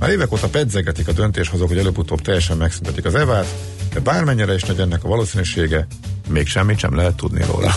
[0.02, 3.46] Már évek óta pedzegetik a döntéshozók, hogy előbb-utóbb teljesen megszüntetik az evát,
[3.92, 5.86] de bármennyire is nagy ennek a valószínűsége,
[6.28, 7.74] még semmit sem lehet tudni róla.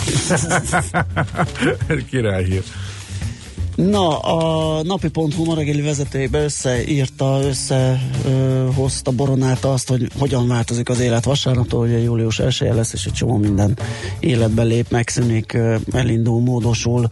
[2.10, 2.62] Királyhír.
[3.74, 11.24] Na, a napi.hu ma reggeli vezetőjében összeírta, összehozta, boronálta azt, hogy hogyan változik az élet
[11.24, 13.78] vasárnaptól, hogy a július 1 lesz, és egy csomó minden
[14.20, 15.58] életbe lép, megszűnik,
[15.92, 17.08] elindul, módosul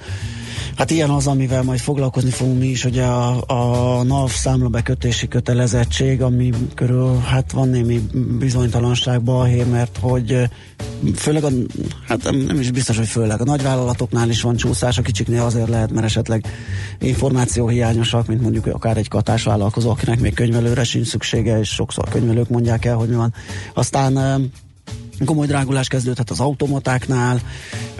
[0.76, 6.22] Hát ilyen az, amivel majd foglalkozni fogunk mi is, hogy a, a NAV számlabekötési kötelezettség,
[6.22, 8.00] ami körül hát van némi
[8.38, 10.50] bizonytalanság balhé, mert hogy
[11.14, 11.48] főleg a,
[12.06, 15.92] hát nem is biztos, hogy főleg a nagyvállalatoknál is van csúszás, a kicsiknél azért lehet,
[15.92, 16.46] mert esetleg
[17.00, 22.08] információ hiányosak, mint mondjuk akár egy katás vállalkozó, akinek még könyvelőre sincs szüksége, és sokszor
[22.08, 23.34] könyvelők mondják el, hogy mi van.
[23.74, 24.42] Aztán
[25.24, 27.40] komoly drágulás kezdődhet az automatáknál.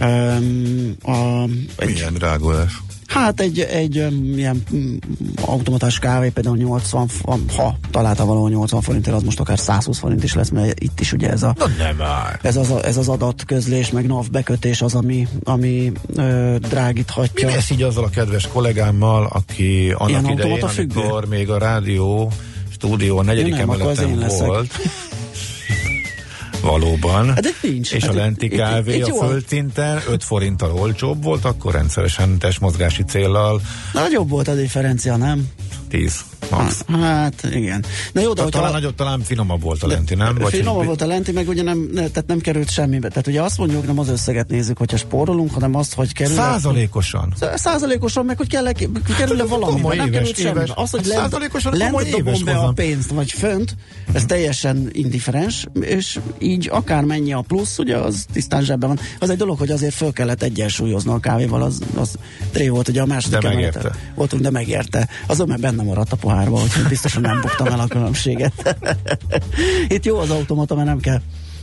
[0.01, 1.43] Um, a,
[1.77, 2.83] egy, Milyen drágulás?
[3.07, 4.99] Hát egy, egy um, ilyen um,
[5.41, 7.09] automatás kávé például 80,
[7.57, 11.13] ha találta valahol 80 forintért, az most akár 120 forint is lesz, mert itt is
[11.13, 11.97] ugye ez a Na nem.
[12.43, 17.47] Ez az, ez az adatközlés, meg NAV bekötés az, ami, ami ö, drágíthatja.
[17.47, 22.33] Mi lesz így azzal a kedves kollégámmal, aki annak Ilyen idején, amikor még a rádió
[22.71, 24.73] stúdió a negyedik emeleten volt,
[26.65, 27.29] Valóban.
[27.29, 27.93] Hát nincs.
[27.93, 33.61] És hát a lenti kávé a földszinten 5 forinttal olcsóbb volt, akkor rendszeresen testmozgási céllal.
[33.93, 35.49] Nagyobb volt a differencia, nem?
[35.89, 36.21] 10.
[36.51, 36.85] Max.
[37.01, 37.85] Hát igen.
[38.13, 40.35] Na jó, de tehát talán, nagyobb, talán finomabb volt a lenti, nem?
[40.35, 43.09] Vagy finomabb volt a lenti, meg ugye nem, ne, tehát nem került semmibe.
[43.09, 46.35] Tehát ugye azt mondjuk, nem az összeget nézzük, hogyha spórolunk, hanem azt, hogy kerül.
[46.35, 47.35] Százalékosan.
[47.55, 48.73] Százalékosan, meg hogy kell,
[49.17, 49.81] kerül le valami.
[49.97, 50.61] Nem került semmi.
[50.75, 53.77] Az, hogy hát lent, lent dobom be a pénzt, vagy fönt,
[54.13, 58.99] ez teljesen indiferens, és így akár mennyi a plusz, ugye az tisztán zsebben van.
[59.19, 62.15] Az egy dolog, hogy azért föl kellett egyensúlyozni a kávéval, az, az
[62.53, 63.91] tré volt, ugye a második de megérte.
[64.15, 65.09] Voltunk, de megérte.
[65.27, 68.77] Azon meg benne maradt a pohárba, úgyhogy biztosan nem buktam el a különbséget.
[69.89, 71.21] Itt jó az automata, mert nem kell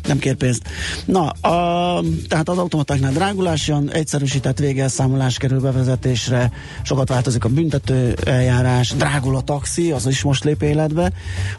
[0.08, 0.62] nem kér pénzt.
[1.06, 8.16] Na, a, tehát az automatáknál drágulás jön, egyszerűsített végelszámolás kerül bevezetésre, sokat változik a büntető
[8.26, 11.12] eljárás, drágul a taxi, az is most lép életbe.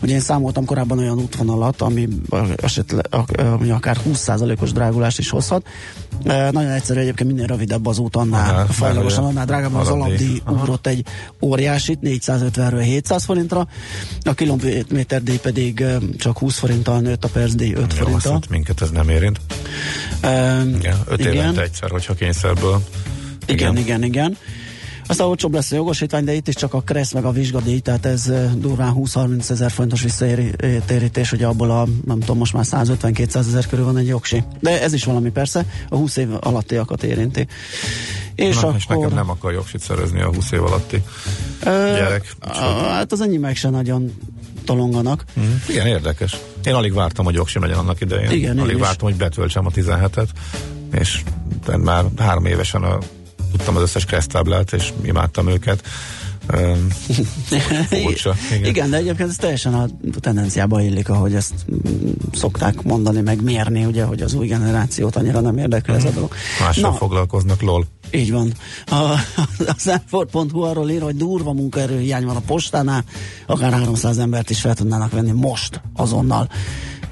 [0.03, 2.09] Ugye én számoltam korábban olyan útvonalat, ami,
[2.57, 5.67] esetleg, ami akár 20%-os drágulást is hozhat.
[6.25, 10.87] E, nagyon egyszerű egyébként minél rövidebb az út, annál fajlagosan, annál drágább az alapdíj ugrott
[10.87, 11.05] egy
[11.41, 13.67] óriásit, 450-ről 700 forintra,
[14.25, 15.85] a kilométerdíj pedig
[16.17, 19.41] csak 20 forinttal nőtt, a percdíj 5 forinttal viszont minket ez nem érint.
[20.25, 21.33] Um, igen, öt igen.
[21.33, 22.83] évente egyszer, hogyha kényszerből.
[23.47, 24.03] Igen, igen, igen.
[24.03, 24.37] igen.
[25.07, 28.07] Aztán olcsóbb lesz a jogosítvány, de itt is csak a kressz meg a vizsgadíj, tehát
[28.07, 33.67] ez durván 20-30 ezer fontos visszatérítés, hogy abból a, nem tudom, most már 150-200 ezer
[33.67, 34.45] körül van egy jogsi.
[34.61, 37.47] De ez is valami persze, a 20 év alattiakat érinti.
[38.35, 38.77] És, Na, akkor...
[38.77, 41.03] és nekem nem akar jogsit szerezni a 20 év alatti
[41.65, 42.37] Ö, gyerek.
[42.89, 44.13] Hát az enyémek se nagyon
[44.65, 45.25] tolonganak.
[45.41, 45.55] Mm.
[45.69, 46.37] Igen, érdekes.
[46.65, 48.31] Én alig vártam, hogy jogsim legyen annak idején.
[48.31, 48.81] Igen, alig is.
[48.81, 50.29] vártam, hogy betöltsem a 17-et,
[50.93, 51.23] és
[51.79, 52.99] már három évesen a,
[53.51, 55.83] tudtam az összes keresztáblát, és imádtam őket.
[57.89, 58.65] Furcsa, igen.
[58.65, 59.87] igen, de egyébként ez teljesen a
[60.21, 65.41] tendenciába illik, ahogy ezt mm, szokták mondani, meg mérni, ugye, hogy az új generációt annyira
[65.41, 66.35] nem érdekli ez a dolog.
[66.61, 67.87] Mással Na, foglalkoznak, lol.
[68.11, 68.53] így van.
[68.87, 68.95] A,
[69.77, 73.05] az Enfor.hu arról ír, hogy durva munkaerőhiány van a postánál,
[73.47, 76.49] akár 300 embert is fel tudnának venni most, azonnal.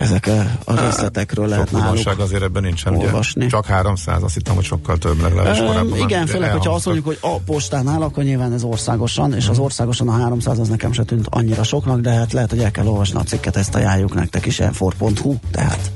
[0.01, 2.19] Ezek a, a részletekről lehet Sok náluk.
[2.21, 3.41] azért ebben nincsen, olvasni.
[3.41, 3.51] ugye?
[3.51, 5.99] Csak 300, azt hittem, hogy sokkal több, legalábbis Öm, korábban.
[5.99, 10.09] igen, főleg, hogyha azt mondjuk, hogy a postánál, akkor nyilván ez országosan, és az országosan
[10.09, 13.19] a 300 az nekem se tűnt annyira soknak, de hát lehet, hogy el kell olvasni
[13.19, 15.91] a cikket, ezt ajánljuk nektek is, enfor.hu, tehát.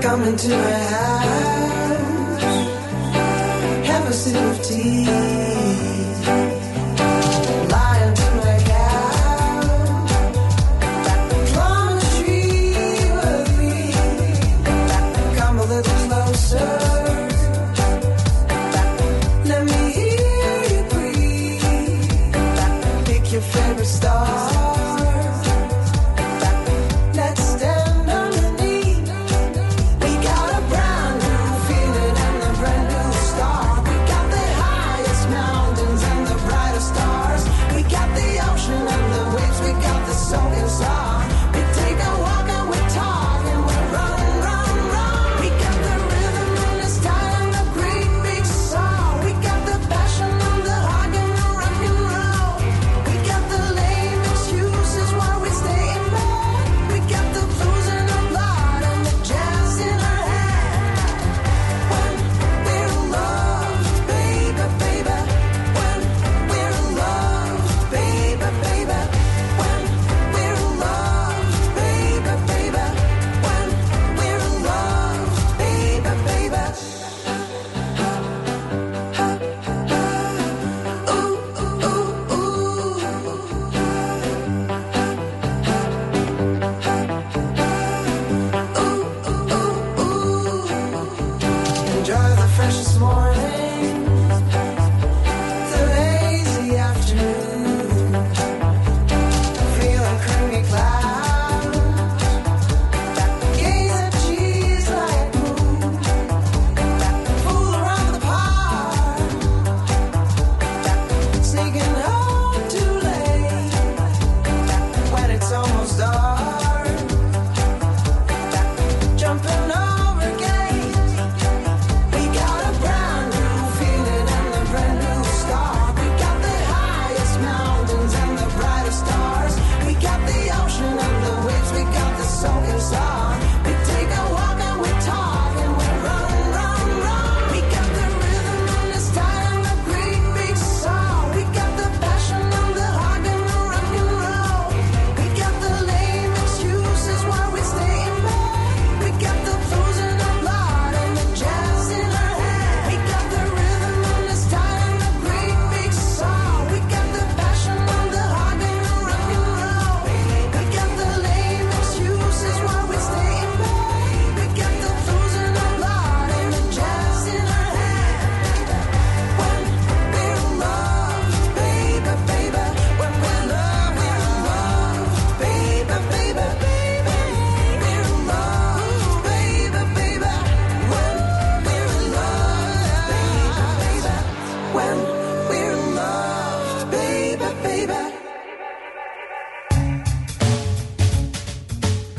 [0.00, 0.85] Come into my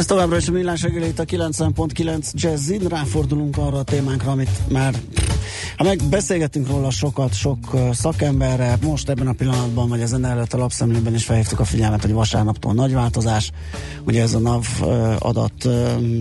[0.07, 2.79] továbbra is a millás a 90.9 Jazzin.
[2.79, 4.95] Ráfordulunk arra a témánkra, amit már
[5.77, 7.57] ha meg beszélgettünk róla sokat, sok
[7.91, 12.01] szakemberre, most ebben a pillanatban, vagy a zene előtt a lapszemlében is felhívtuk a figyelmet,
[12.01, 13.51] hogy vasárnaptól nagy változás.
[14.03, 14.65] Ugye ez a NAV
[15.19, 15.67] adat,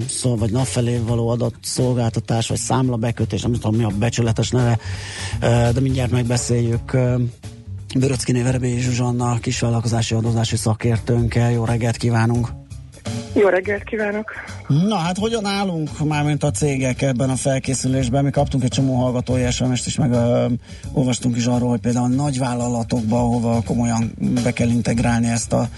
[0.09, 4.79] szó, vagy NAV felé való adatszolgáltatás, vagy számla bekötés, nem tudom mi a becsületes neve,
[5.73, 6.97] de mindjárt megbeszéljük.
[7.99, 11.51] Böröckiné Verebélyi Zsuzsanna, kisvállalkozási adózási szakértőnkkel.
[11.51, 12.66] Jó reggelt kívánunk!
[13.39, 14.33] Jó reggelt kívánok!
[14.67, 18.25] Na hát hogyan állunk mármint a cégek ebben a felkészülésben?
[18.25, 20.53] Mi kaptunk egy csomó hallgatói sms is, meg uh,
[20.93, 24.13] olvastunk is arról, hogy például nagy vállalatokba, ahova komolyan
[24.45, 25.69] be kell integrálni ezt, a,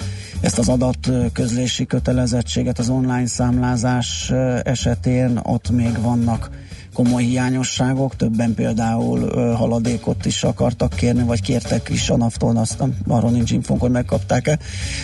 [0.40, 4.32] ezt az adatközlési kötelezettséget az online számlázás
[4.62, 6.50] esetén, ott még vannak
[6.98, 9.18] komoly hiányosságok, többen például
[9.54, 14.58] haladékot is akartak kérni, vagy kértek is a naftól, aztán arról nincs infónk, hogy megkapták-e.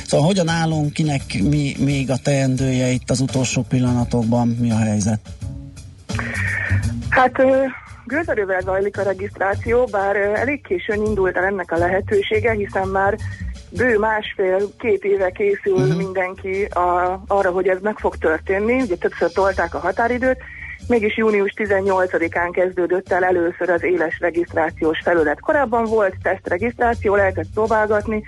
[0.07, 5.21] Szóval hogyan állunk, kinek mi még a teendője itt az utolsó pillanatokban, mi a helyzet?
[7.09, 7.33] Hát
[8.07, 13.17] gőzerővel zajlik a regisztráció, bár elég későn indult el ennek a lehetősége, hiszen már
[13.69, 15.97] bő másfél-két éve készül uh-huh.
[15.97, 18.83] mindenki a, arra, hogy ez meg fog történni.
[18.83, 20.39] Ugye többször tolták a határidőt,
[20.89, 25.41] mégis június 18-án kezdődött el először az éles regisztrációs felület.
[25.41, 28.23] Korábban volt tesztregisztráció, lehetett próbálgatni,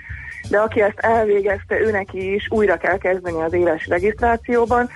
[0.49, 4.89] de aki ezt elvégezte, ő neki is újra kell kezdeni az éles regisztrációban.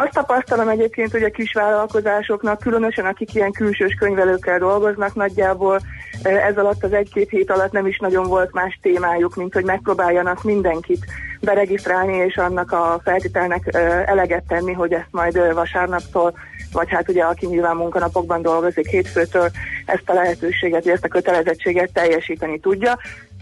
[0.00, 5.80] Azt tapasztalom egyébként, hogy a kisvállalkozásoknak, különösen akik ilyen külsős könyvelőkkel dolgoznak, nagyjából
[6.22, 10.42] ez alatt az egy-két hét alatt nem is nagyon volt más témájuk, mint hogy megpróbáljanak
[10.42, 11.04] mindenkit
[11.40, 13.74] beregisztrálni, és annak a feltételnek
[14.06, 16.34] eleget tenni, hogy ezt majd vasárnaptól
[16.72, 19.50] vagy hát ugye aki nyilván munkanapokban dolgozik hétfőtől
[19.84, 22.98] ezt a lehetőséget, ezt a kötelezettséget teljesíteni tudja.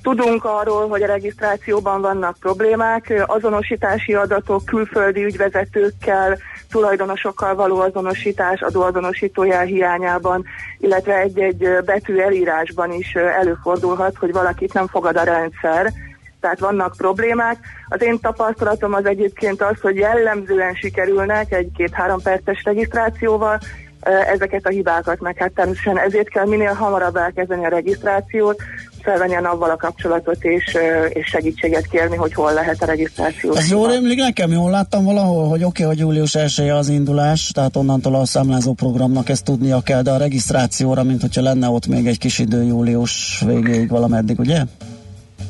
[0.06, 6.38] Tudunk arról, hogy a regisztrációban vannak problémák, azonosítási adatok külföldi ügyvezetőkkel,
[6.70, 10.44] tulajdonosokkal való azonosítás, adóazonosítójel hiányában,
[10.78, 15.92] illetve egy-egy betű elírásban is előfordulhat, hogy valakit nem fogad a rendszer,
[16.40, 17.58] tehát vannak problémák.
[17.88, 23.58] Az én tapasztalatom az egyébként az, hogy jellemzően sikerülnek egy-két-három perces regisztrációval,
[24.06, 28.62] ezeket a hibákat meg hát természetesen ezért kell minél hamarabb elkezdeni a regisztrációt,
[29.06, 30.76] felvenni a navval a kapcsolatot és,
[31.08, 33.54] és segítséget kérni, hogy hol lehet a regisztráció.
[33.54, 37.50] Ez jól emlék nekem, jól láttam valahol, hogy oké, okay, hogy július 1 az indulás,
[37.54, 41.86] tehát onnantól a számlázó programnak ezt tudnia kell, de a regisztrációra, mint hogyha lenne ott
[41.86, 44.62] még egy kis idő július végéig valameddig, ugye?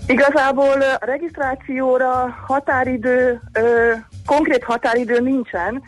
[0.07, 3.93] Igazából a regisztrációra határidő, ö,
[4.27, 5.83] konkrét határidő nincsen.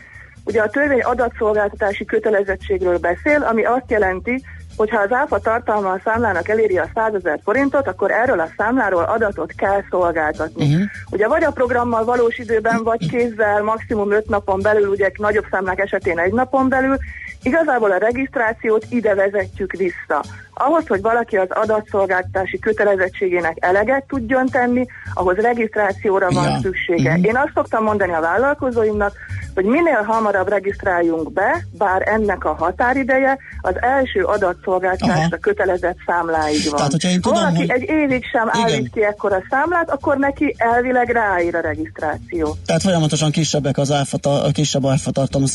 [0.45, 4.43] Ugye a törvény adatszolgáltatási kötelezettségről beszél, ami azt jelenti,
[4.79, 8.49] hogy ha az áfa tartalma a számlának eléri a 100 ezer forintot, akkor erről a
[8.57, 10.65] számláról adatot kell szolgáltatni.
[10.65, 10.83] Uh-huh.
[11.11, 15.79] Ugye vagy a programmal valós időben, vagy kézzel maximum 5 napon belül, ugye nagyobb számlák
[15.79, 16.97] esetén egy napon belül,
[17.43, 20.25] Igazából a regisztrációt ide vezetjük vissza.
[20.59, 26.59] Ahhoz, hogy valaki az adatszolgáltatási kötelezettségének eleget tudjon tenni, ahhoz regisztrációra van ja.
[26.63, 27.11] szüksége.
[27.11, 27.27] Uh-huh.
[27.27, 29.13] Én azt szoktam mondani a vállalkozóimnak,
[29.55, 36.77] hogy minél hamarabb regisztráljunk be, bár ennek a határideje az első adatszolgáltatásra kötelezett számláig van.
[36.77, 37.71] Tehát, hogyha én tudom, Valaki hogy...
[37.71, 38.65] egy évig sem Igen.
[38.65, 42.57] állít ki ekkora számlát, akkor neki elvileg ráír a regisztráció.
[42.67, 45.47] Tehát folyamatosan kisebbek az áfata, a kisebb áfatartalmú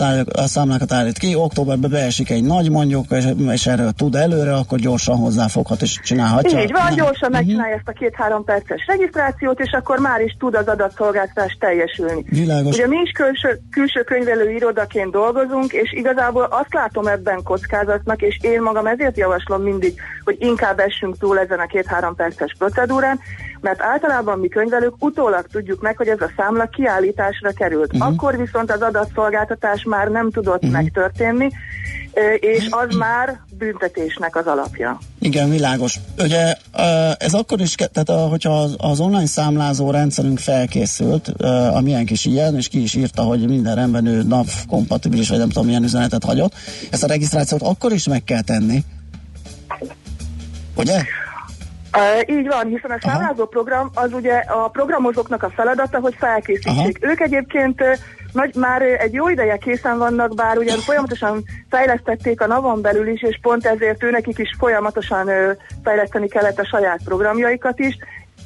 [0.45, 5.17] számlákat állít ki, októberben beesik egy nagy mondjuk, és, és erről tud előre, akkor gyorsan
[5.17, 6.61] hozzáfoghat és csinálhatja.
[6.61, 10.67] Így van, gyorsan megcsinálja ezt a két-három perces regisztrációt, és akkor már is tud az
[10.67, 12.25] adatszolgáltatás teljesülni.
[12.29, 12.75] Világos.
[12.75, 18.37] Ugye mi is külső, külső könyvelő irodaként dolgozunk, és igazából azt látom ebben kockázatnak, és
[18.41, 23.19] én magam ezért javaslom mindig, hogy inkább essünk túl ezen a két-három perces procedúrán,
[23.63, 27.93] mert általában mi könyvelők utólag tudjuk meg, hogy ez a számla kiállításra került.
[27.93, 28.07] Uh-huh.
[28.07, 30.71] Akkor viszont az adatszolgáltatás már nem tudott uh-huh.
[30.71, 31.49] megtörténni,
[32.39, 34.99] és az már büntetésnek az alapja.
[35.19, 35.99] Igen, világos.
[36.17, 36.55] Ugye
[37.17, 41.27] ez akkor is, tehát hogyha az, online számlázó rendszerünk felkészült,
[41.73, 45.37] a milyen kis ilyen, és ki is írta, hogy minden rendben ő NAV kompatibilis, vagy
[45.37, 46.53] nem tudom milyen üzenetet hagyott,
[46.91, 48.83] ezt a regisztrációt akkor is meg kell tenni.
[50.75, 51.01] Ugye?
[51.97, 56.97] Uh, így van, hiszen a számlázó program az ugye a programozóknak a feladata, hogy felkészítsék.
[57.01, 57.87] Ők egyébként uh,
[58.31, 63.21] nagy, már egy jó ideje készen vannak, bár ugye folyamatosan fejlesztették a navon belül is,
[63.21, 65.29] és pont ezért őnekik is folyamatosan
[65.83, 67.97] fejleszteni kellett a saját programjaikat is,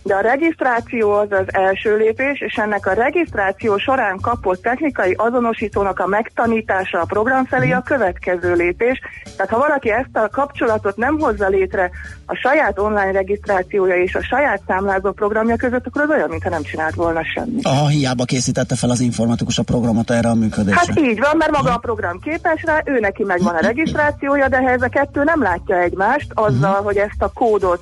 [0.04, 6.00] de a regisztráció az az első lépés, és ennek a regisztráció során kapott technikai azonosítónak
[6.00, 9.00] a megtanítása a program felé a következő lépés.
[9.36, 11.90] Tehát ha valaki ezt a kapcsolatot nem hozza létre
[12.26, 16.64] a saját online regisztrációja és a saját számlázó programja között, akkor az olyan, mintha nem
[16.64, 17.66] csinált volna semmit.
[17.66, 20.80] Aha, hiába készítette fel az informatikus a programot erre a működésre.
[20.80, 24.58] Hát így van, mert maga a program képes rá, ő neki megvan a regisztrációja, de
[24.58, 27.82] ez a kettő nem látja egymást azzal, hogy ezt a kódot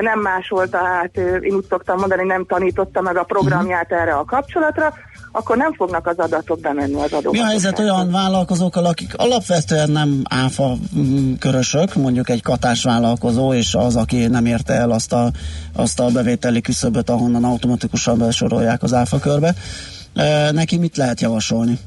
[0.00, 4.24] nem másolta át, ö, én úgy szoktam mondani, nem tanította meg a programját erre a
[4.24, 4.92] kapcsolatra,
[5.32, 7.30] akkor nem fognak az adatok bemenni az adóba.
[7.30, 13.54] Mi a helyzet olyan vállalkozókkal, akik alapvetően nem áfa mm, körösök, mondjuk egy katás vállalkozó,
[13.54, 15.30] és az, aki nem érte el azt a,
[15.72, 19.54] azt a bevételi küszöböt, ahonnan automatikusan besorolják az áfa körbe,
[20.50, 21.78] neki mit lehet javasolni?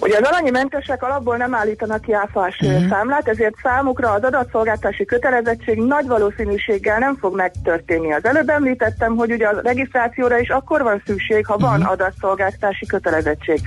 [0.00, 2.88] Ugye az alanyi mentesek alapból nem állítanak ki áfás uh-huh.
[2.88, 8.12] számlát, ezért számukra az adatszolgáltási kötelezettség nagy valószínűséggel nem fog megtörténni.
[8.12, 11.70] Az előbb említettem, hogy ugye a regisztrációra is akkor van szükség, ha uh-huh.
[11.70, 13.60] van adatszolgáltási kötelezettség.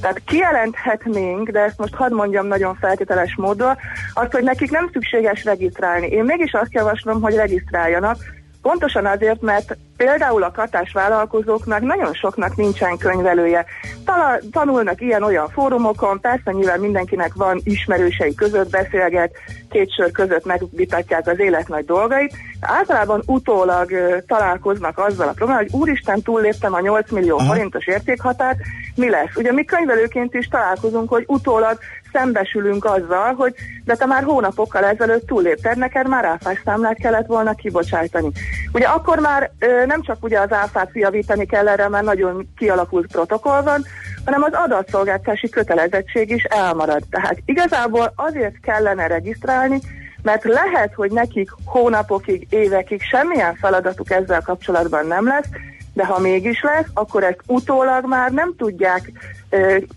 [0.00, 3.76] Tehát kijelenthetnénk, de ezt most hadd mondjam nagyon feltételes módon,
[4.14, 6.06] azt, hogy nekik nem szükséges regisztrálni.
[6.06, 8.16] Én mégis azt javaslom, hogy regisztráljanak,
[8.68, 13.64] Pontosan azért, mert például a katás vállalkozóknak nagyon soknak nincsen könyvelője.
[14.52, 19.32] Tanulnak ilyen-olyan fórumokon, persze nyilván mindenkinek van ismerősei között beszélget,
[19.70, 22.34] két sör között megvitatják az élet nagy dolgait.
[22.60, 23.90] Általában utólag
[24.26, 27.46] találkoznak azzal a problémával, hogy úristen, túlléptem a 8 millió Aha.
[27.46, 28.58] forintos értékhatárt,
[28.94, 29.36] mi lesz?
[29.36, 31.78] Ugye mi könyvelőként is találkozunk, hogy utólag
[32.12, 33.54] szembesülünk azzal, hogy
[33.84, 38.30] de te már hónapokkal ezelőtt túlépted, neked már áfás számlát kellett volna kibocsájtani.
[38.72, 43.06] Ugye akkor már ö, nem csak ugye az áfát javítani kell erre, mert nagyon kialakult
[43.06, 43.84] protokoll van,
[44.24, 47.02] hanem az adatszolgáltási kötelezettség is elmarad.
[47.10, 49.80] Tehát igazából azért kellene regisztrálni,
[50.22, 55.48] mert lehet, hogy nekik hónapokig, évekig semmilyen feladatuk ezzel kapcsolatban nem lesz,
[55.94, 59.12] de ha mégis lesz, akkor ezt utólag már nem tudják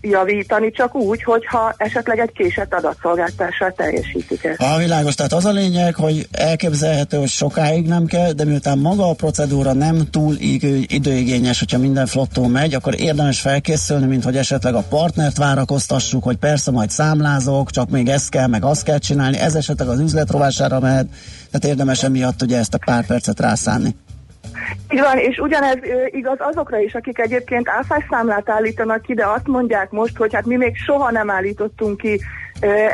[0.00, 4.60] javítani, csak úgy, hogyha esetleg egy késett adatszolgáltással teljesítik ezt.
[4.62, 9.08] A világos, tehát az a lényeg, hogy elképzelhető, hogy sokáig nem kell, de miután maga
[9.08, 10.36] a procedúra nem túl
[10.86, 16.36] időigényes, hogyha minden flottó megy, akkor érdemes felkészülni, mint hogy esetleg a partnert várakoztassuk, hogy
[16.36, 20.80] persze majd számlázok, csak még ezt kell, meg azt kell csinálni, ez esetleg az üzletrovására
[20.80, 21.06] mehet,
[21.50, 23.94] tehát érdemes emiatt ugye ezt a pár percet rászánni.
[24.90, 29.46] Így van, és ugyanez igaz azokra is, akik egyébként áfás számlát állítanak ki, de azt
[29.46, 32.20] mondják most, hogy hát mi még soha nem állítottunk ki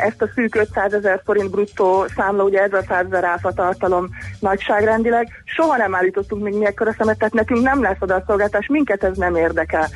[0.05, 4.09] ezt a szűk 500 ezer forint bruttó számla, ugye ez a 100 ezer áfa tartalom
[4.39, 9.17] nagyságrendileg, soha nem állítottunk még mi ekkora szemet, tehát nekünk nem lesz adatszolgáltás, minket ez
[9.17, 9.87] nem érdekel.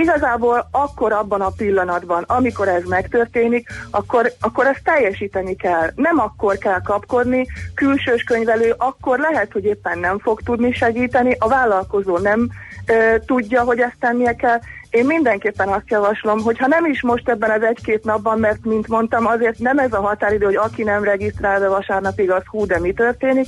[0.00, 5.90] Igazából akkor abban a pillanatban, amikor ez megtörténik, akkor, akkor ezt teljesíteni kell.
[5.94, 11.48] Nem akkor kell kapkodni, külsős könyvelő akkor lehet, hogy éppen nem fog tudni segíteni, a
[11.48, 12.48] vállalkozó nem
[12.86, 14.58] ö, tudja, hogy ezt tennie kell.
[14.90, 18.88] Én mindenképpen azt javaslom, hogy ha nem is most ebben az egy-két napban, mert mint
[18.88, 22.78] mondtam, azért nem ez a határidő, hogy aki nem regisztrál, de vasárnapig az hú, de
[22.78, 23.46] mi történik,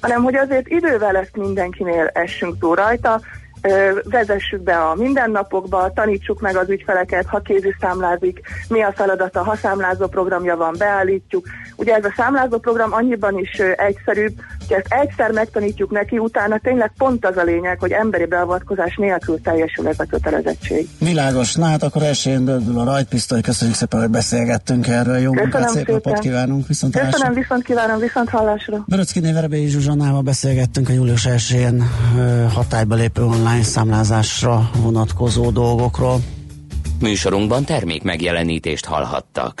[0.00, 3.20] hanem hogy azért idővel ezt mindenkinél essünk túl rajta,
[4.04, 9.56] vezessük be a mindennapokba, tanítsuk meg az ügyfeleket, ha kézi számlázik, mi a feladata, ha
[9.56, 11.46] számlázó programja van, beállítjuk.
[11.76, 14.32] Ugye ez a számlázó program annyiban is egyszerűbb,
[14.70, 19.40] hogy ezt egyszer megtanítjuk neki, utána tényleg pont az a lényeg, hogy emberi beavatkozás nélkül
[19.40, 20.88] teljesül ez a kötelezettség.
[20.98, 25.68] Világos, na hát akkor esélyén dördül a rajtpisztoly, köszönjük szépen, hogy beszélgettünk erről, jó munkát,
[25.68, 28.84] szép napot kívánunk, viszont Köszönöm, viszont kívánom, viszont hallásra.
[28.86, 31.76] Böröcki Verebélyi Zsuzsannával beszélgettünk a július 1
[32.54, 36.20] hatályba lépő online online számlázásra vonatkozó dolgokról.
[37.00, 39.60] Műsorunkban termék megjelenítést hallhattak.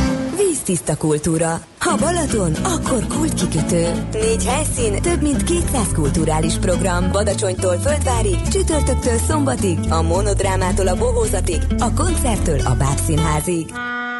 [0.65, 1.61] Víztiszta kultúra.
[1.79, 4.07] Ha Balaton, akkor kultkikötő.
[4.11, 7.11] Négy helyszín, több mint 200 kulturális program.
[7.11, 13.73] Badacsonytól Földvárig, csütörtöktől szombatig, a monodrámától a bohózatig, a koncerttől a bábszínházig.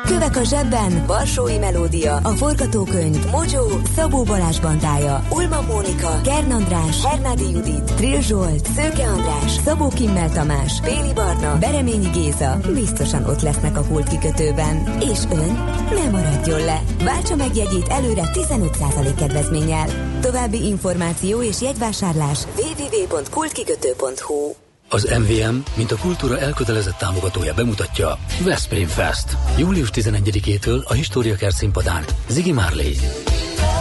[0.06, 7.06] Kövek a zsebben, Varsói Melódia, a forgatókönyv, Mojo, Szabó Balázs bandája, Ulma Mónika, Kern András,
[7.06, 13.41] Hernádi Judit, Trill Zsolt, Szőke András, Szabó Kimmel Tamás, Péli Barna, Bereményi Géza biztosan ott
[13.41, 14.97] lesznek a kult kikötőben.
[14.99, 15.54] És ön
[15.93, 16.82] ne maradjon le!
[17.04, 19.88] Váltsa meg jegyét előre 15% kedvezménnyel.
[20.22, 24.54] További információ és jegyvásárlás www.kultkikötő.hu
[24.94, 29.38] az MVM, mint a kultúra elkötelezett támogatója bemutatja Veszprém Fest.
[29.58, 32.92] Július 11-től a Históriakert színpadán Ziggy Marley,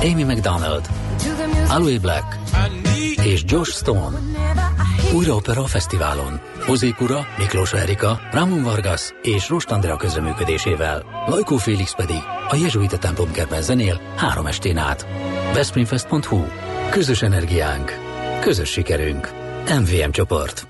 [0.02, 0.88] Amy McDonald,
[1.68, 2.38] Aloe Black
[3.24, 4.18] és Josh Stone.
[5.14, 6.40] Újra Opera a fesztiválon.
[6.66, 11.04] Hozékura, Miklós Erika, Ramon Vargas és Rost Andrea közreműködésével.
[11.26, 15.06] Lajkó Félix pedig a Jezsuita templomkerben zenél három estén át.
[15.54, 16.44] Veszprémfest.hu
[16.90, 17.98] Közös energiánk.
[18.40, 19.30] Közös sikerünk.
[19.80, 20.69] MVM csoport.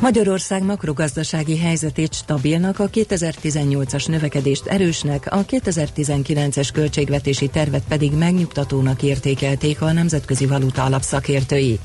[0.00, 9.80] Magyarország makrogazdasági helyzetét stabilnak, a 2018-as növekedést erősnek, a 2019-es költségvetési tervet pedig megnyugtatónak értékelték
[9.82, 11.78] a Nemzetközi Valuta Alap szakértői.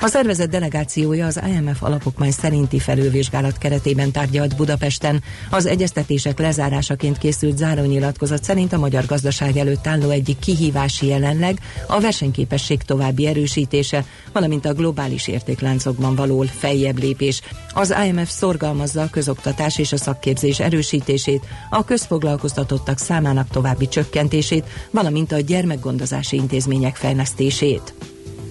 [0.00, 5.22] A szervezet delegációja az IMF alapokmány szerinti felülvizsgálat keretében tárgyalt Budapesten.
[5.50, 12.00] Az egyeztetések lezárásaként készült zárónyilatkozat szerint a magyar gazdaság előtt álló egyik kihívási jelenleg a
[12.00, 17.40] versenyképesség további erősítése, valamint a globális értékláncokban való feljebb lépés.
[17.74, 25.32] Az IMF szorgalmazza a közoktatás és a szakképzés erősítését, a közfoglalkoztatottak számának további csökkentését, valamint
[25.32, 27.94] a gyermekgondozási intézmények fejlesztését.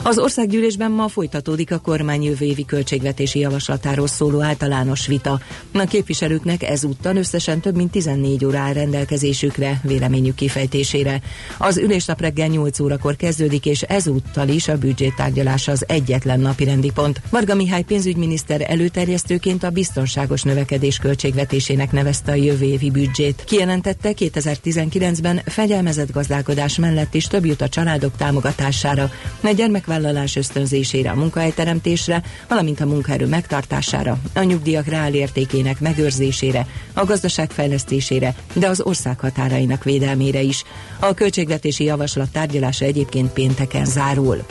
[0.03, 5.39] Az országgyűlésben ma folytatódik a kormány jövő évi költségvetési javaslatáról szóló általános vita.
[5.73, 11.21] A képviselőknek ezúttal összesen több mint 14 óra áll rendelkezésükre véleményük kifejtésére.
[11.57, 16.91] Az ülésnap reggel 8 órakor kezdődik, és ezúttal is a büdzsétárgyalás az egyetlen napi rendi
[16.91, 17.21] pont.
[17.29, 23.43] Varga Mihály pénzügyminiszter előterjesztőként a biztonságos növekedés költségvetésének nevezte a jövő évi büdzsét.
[23.45, 31.11] Kijelentette 2019-ben fegyelmezett gazdálkodás mellett is több jut a családok támogatására, a gyermek munkavállalás ösztönzésére,
[31.11, 38.81] a munkahelyteremtésre, valamint a munkaerő megtartására, a nyugdíjak reálértékének megőrzésére, a gazdaság fejlesztésére, de az
[38.81, 40.63] ország határainak védelmére is.
[40.99, 44.45] A költségvetési javaslat tárgyalása egyébként pénteken zárul.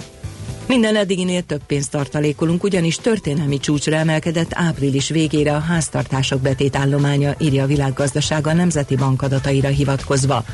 [0.69, 7.63] Minden eddiginél több pénzt tartalékolunk, ugyanis történelmi csúcsra emelkedett április végére a háztartások betétállománya, írja
[7.63, 10.45] a világgazdaság a Nemzeti Bank adataira hivatkozva.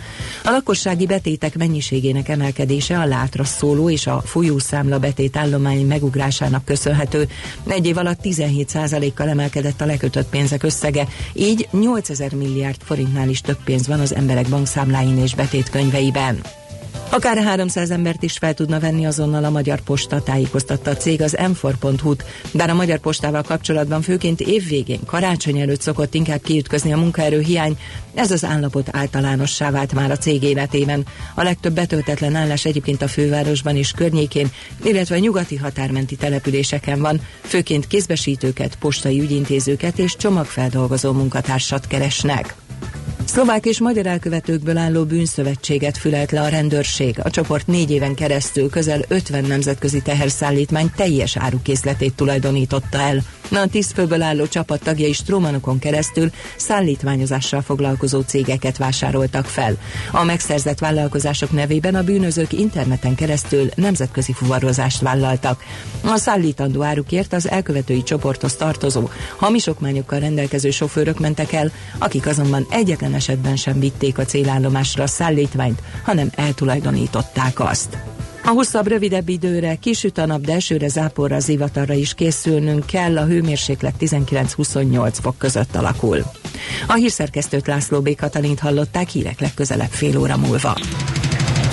[0.44, 7.28] A lakossági betétek mennyiségének emelkedése a látra szóló és a folyószámla betétállomány megugrásának köszönhető.
[7.66, 13.58] Egy év alatt 17%-kal emelkedett a lekötött pénzek összege, így 8000 milliárd forintnál is több
[13.64, 16.40] pénz van az emberek bankszámláin és betétkönyveiben.
[17.14, 21.36] Akár 300 embert is fel tudna venni azonnal a Magyar Posta, tájékoztatta a cég az
[21.38, 27.40] m4.hu-t, bár a Magyar Postával kapcsolatban főként évvégén, karácsony előtt szokott inkább kiütközni a munkaerő
[27.40, 27.78] hiány,
[28.14, 31.06] ez az állapot általánossá vált már a cég életében.
[31.34, 34.50] A legtöbb betöltetlen állás egyébként a fővárosban és környékén,
[34.82, 42.54] illetve a nyugati határmenti településeken van, főként kézbesítőket, postai ügyintézőket és csomagfeldolgozó munkatársat keresnek.
[43.34, 47.20] Szlovák és magyar elkövetőkből álló bűnszövetséget fülelt le a rendőrség.
[47.22, 53.22] A csoport négy éven keresztül közel 50 nemzetközi teherszállítmány teljes árukészletét tulajdonította el.
[53.50, 59.76] A tíz főből álló csapat tagjai strómanokon keresztül szállítmányozással foglalkozó cégeket vásároltak fel.
[60.12, 65.62] A megszerzett vállalkozások nevében a bűnözők interneten keresztül nemzetközi fuvarozást vállaltak.
[66.04, 72.66] A szállítandó árukért az elkövetői csoporthoz tartozó, hamis okmányokkal rendelkező sofőrök mentek el, akik azonban
[72.70, 78.13] egyetlen esetben sem vitték a célállomásra a szállítmányt, hanem eltulajdonították azt.
[78.46, 83.24] A hosszabb, rövidebb időre, kisüt a nap, de esőre, záporra, zivatarra is készülnünk kell, a
[83.24, 86.22] hőmérséklet 19-28 fok között alakul.
[86.86, 88.14] A hírszerkesztőt László B.
[88.14, 90.76] Katalint hallották hírek legközelebb fél óra múlva.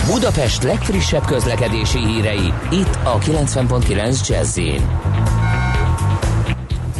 [0.05, 4.59] Budapest legfrissebb közlekedési hírei, itt a 90.9 jazz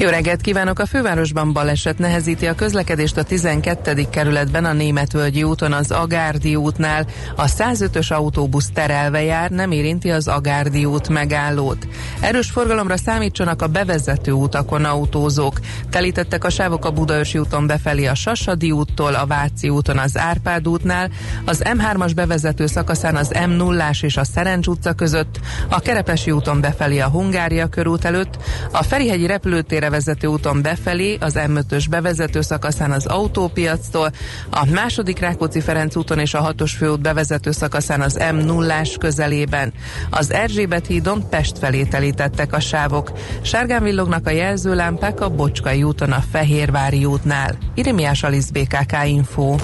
[0.01, 0.79] jó reggelt kívánok!
[0.79, 4.05] A fővárosban baleset nehezíti a közlekedést a 12.
[4.09, 7.05] kerületben a Németvölgyi úton az Agárdi útnál.
[7.35, 11.87] A 105-ös autóbusz terelve jár, nem érinti az Agárdi út megállót.
[12.19, 15.59] Erős forgalomra számítsanak a bevezető utakon autózók.
[15.89, 20.67] Telítettek a sávok a Budaörsi úton befelé a Sassadi úttól, a Váci úton az Árpád
[20.67, 21.09] útnál,
[21.45, 25.39] az M3-as bevezető szakaszán az m 0 és a Szerencs utca között,
[25.69, 28.37] a Kerepesi úton befelé a Hungária körút előtt,
[28.71, 34.11] a Ferihegyi repülőtére vezető úton befelé, az M5-ös bevezető szakaszán az autópiactól,
[34.49, 39.73] a második Rákóczi-Ferenc úton és a 6-os főút bevezető szakaszán az m 0 közelében.
[40.09, 43.11] Az Erzsébet hídon Pest felé telítettek a sávok.
[43.41, 47.57] Sárgán villognak a jelzőlámpák a Bocskai úton a Fehérvári útnál.
[47.75, 49.55] Irimiás Alisz BKK Info.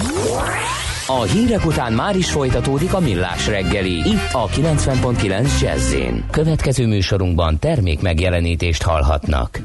[1.09, 3.91] A hírek után már is folytatódik a millás reggeli.
[3.91, 5.95] Itt a 90.9 jazz
[6.31, 9.59] Következő műsorunkban termék megjelenítést hallhatnak.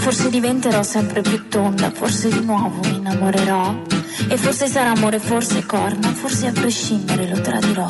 [0.00, 3.82] Forse diventerò sempre più tonda, forse di nuovo mi innamorerò.
[4.28, 7.88] E forse sarà amore, forse corna, forse a prescindere lo tradirò.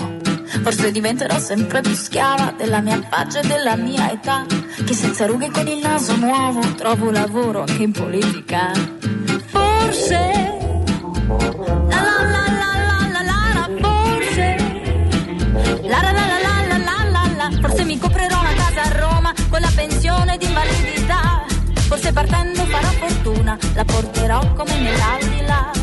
[0.63, 4.45] Forse diventerò sempre più schiava della mia faccia e della mia età.
[4.85, 8.73] Che senza rughe con il naso nuovo trovo lavoro anche in politica.
[9.47, 10.50] Forse.
[20.65, 21.45] Invalidità.
[21.89, 25.81] Forse partendo farò fortuna, la porterò come nell'aldilà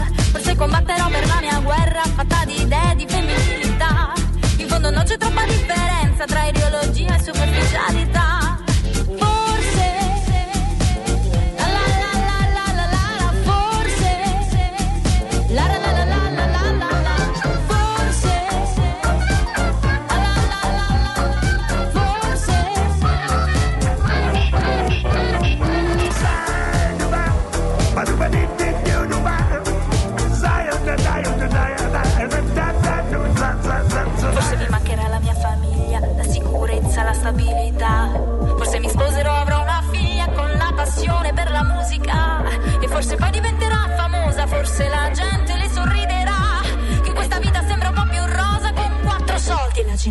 [0.57, 4.11] combatterò per la mia guerra fatta di idee di femminilità.
[4.57, 8.46] In fondo non c'è troppa differenza tra ideologia e superficialità.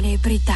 [0.06, 0.55] tenebrita.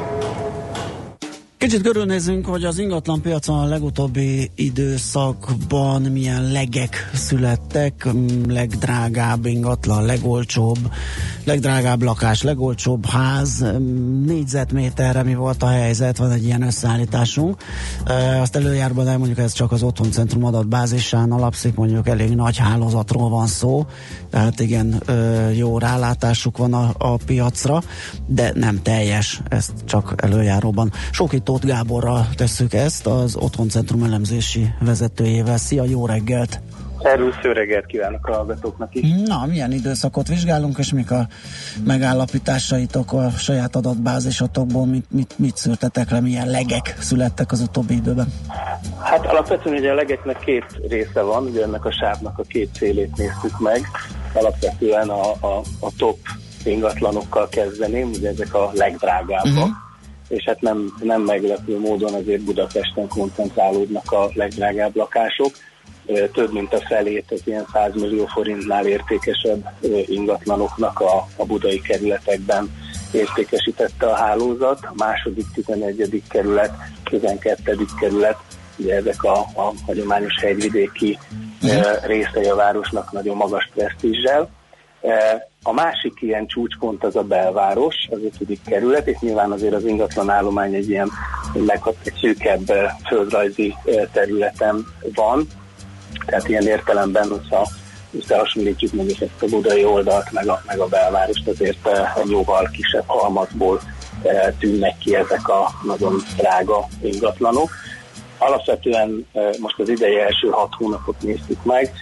[1.61, 10.05] Kicsit körülnézünk, hogy az ingatlan piacon a legutóbbi időszakban milyen legek születtek, m, legdrágább ingatlan,
[10.05, 10.77] legolcsóbb,
[11.43, 17.63] legdrágább lakás, legolcsóbb ház, m, négyzetméterre mi volt a helyzet, van egy ilyen összeállításunk.
[18.05, 23.47] E, azt előjárban elmondjuk, ez csak az Otthoncentrum adatbázisán alapszik, mondjuk elég nagy hálózatról van
[23.47, 23.85] szó,
[24.29, 25.03] tehát igen,
[25.55, 27.81] jó rálátásuk van a, a piacra,
[28.25, 30.91] de nem teljes, ezt csak előjáróban.
[31.11, 35.57] Sok itt Tóth Gáborral tesszük ezt, az Otthoncentrum elemzési vezetőjével.
[35.57, 36.61] Szia, jó reggelt!
[37.01, 39.07] Szervusz, jó reggelt kívánok a hallgatóknak is.
[39.25, 41.27] Na, milyen időszakot vizsgálunk, és mik a
[41.85, 48.33] megállapításaitok a saját adatbázisotokból, mit, mit, mit szűrtetek le, milyen legek születtek az utóbbi időben?
[48.99, 53.17] Hát alapvetően ugye a legeknek két része van, ugye ennek a sávnak a két szélét
[53.17, 53.81] néztük meg.
[54.33, 56.17] Alapvetően a, a, a top
[56.63, 59.45] ingatlanokkal kezdeném, ugye ezek a legdrágábbak.
[59.45, 59.89] Uh-huh.
[60.31, 65.51] És hát nem, nem meglepő módon azért Budapesten koncentrálódnak a legdrágább lakások.
[66.33, 69.69] Több mint a felét az ilyen 100 millió forintnál értékesebb
[70.05, 72.71] ingatlanoknak a, a budai kerületekben
[73.11, 74.79] értékesítette a hálózat.
[74.81, 76.23] A második, 11.
[76.29, 76.71] kerület,
[77.03, 77.77] 12.
[77.99, 78.37] kerület,
[78.77, 81.17] ugye ezek a, a hagyományos hegyvidéki
[81.63, 84.49] ö, részei a városnak nagyon magas presztízsel.
[85.63, 90.29] A másik ilyen csúcspont az a belváros, az ötödik kerület, és nyilván azért az ingatlan
[90.29, 91.11] állomány egy ilyen
[91.53, 94.85] meghat, szűkebb e, földrajzi e, területen
[95.15, 95.47] van,
[96.25, 97.67] tehát ilyen értelemben, hogyha
[98.11, 102.69] összehasonlítjuk meg ezt a budai oldalt, meg a, meg a belvárost, azért e, egy jóval
[102.71, 103.81] kisebb halmazból
[104.59, 107.69] tűnnek ki ezek a nagyon drága ingatlanok.
[108.37, 109.27] Alapvetően
[109.59, 111.93] most az idei első hat hónapot néztük meg,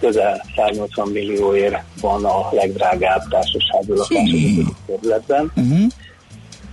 [0.00, 4.30] közel 180 millióért van a legdrágább társasági lakás
[4.66, 5.52] a területben.
[5.56, 5.86] Uh-huh.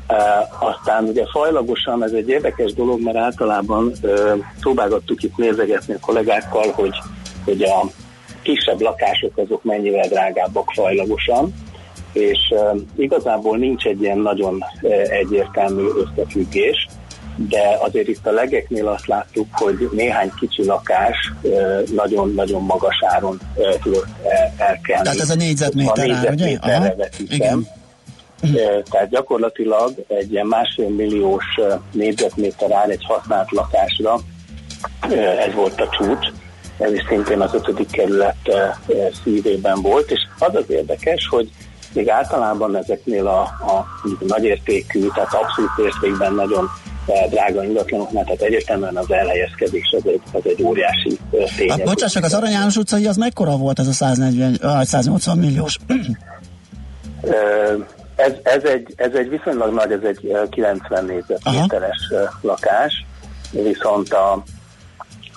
[0.09, 5.99] Uh, aztán ugye fajlagosan ez egy érdekes dolog, mert általában uh, próbálgattuk itt nézegetni a
[6.01, 6.95] kollégákkal, hogy,
[7.45, 7.85] hogy a
[8.41, 11.53] kisebb lakások azok mennyivel drágábbak fajlagosan,
[12.13, 16.87] és uh, igazából nincs egy ilyen nagyon uh, egyértelmű összefüggés,
[17.35, 21.31] de azért itt a legeknél azt láttuk, hogy néhány kicsi lakás
[21.95, 23.39] nagyon-nagyon magas áron
[23.81, 24.07] tudott
[24.57, 25.03] elkelni.
[25.03, 26.59] Tehát ez a négyzetméter a ár, ugye?
[27.29, 27.67] igen.
[28.89, 31.45] Tehát gyakorlatilag egy ilyen másfél milliós
[31.91, 34.19] négyzetméter áll egy használt lakásra,
[35.47, 36.27] ez volt a csúcs,
[36.77, 38.35] ez is szintén az ötödik kerület
[39.23, 41.49] szívében volt, és az az érdekes, hogy
[41.93, 43.85] még általában ezeknél a, a
[44.19, 46.69] nagyértékű, tehát abszolút értékben nagyon
[47.29, 51.67] drága ingatlanoknál, tehát egyértelműen az elhelyezkedés az egy, az egy óriási tényező.
[51.67, 55.77] Hát, bocsássak, az Arany János utcai az mekkora volt ez a 140, ah, 180 milliós?
[58.15, 63.05] Ez, ez, egy, ez egy viszonylag nagy, ez egy 90 négyzetméteres lakás,
[63.51, 64.31] viszont a,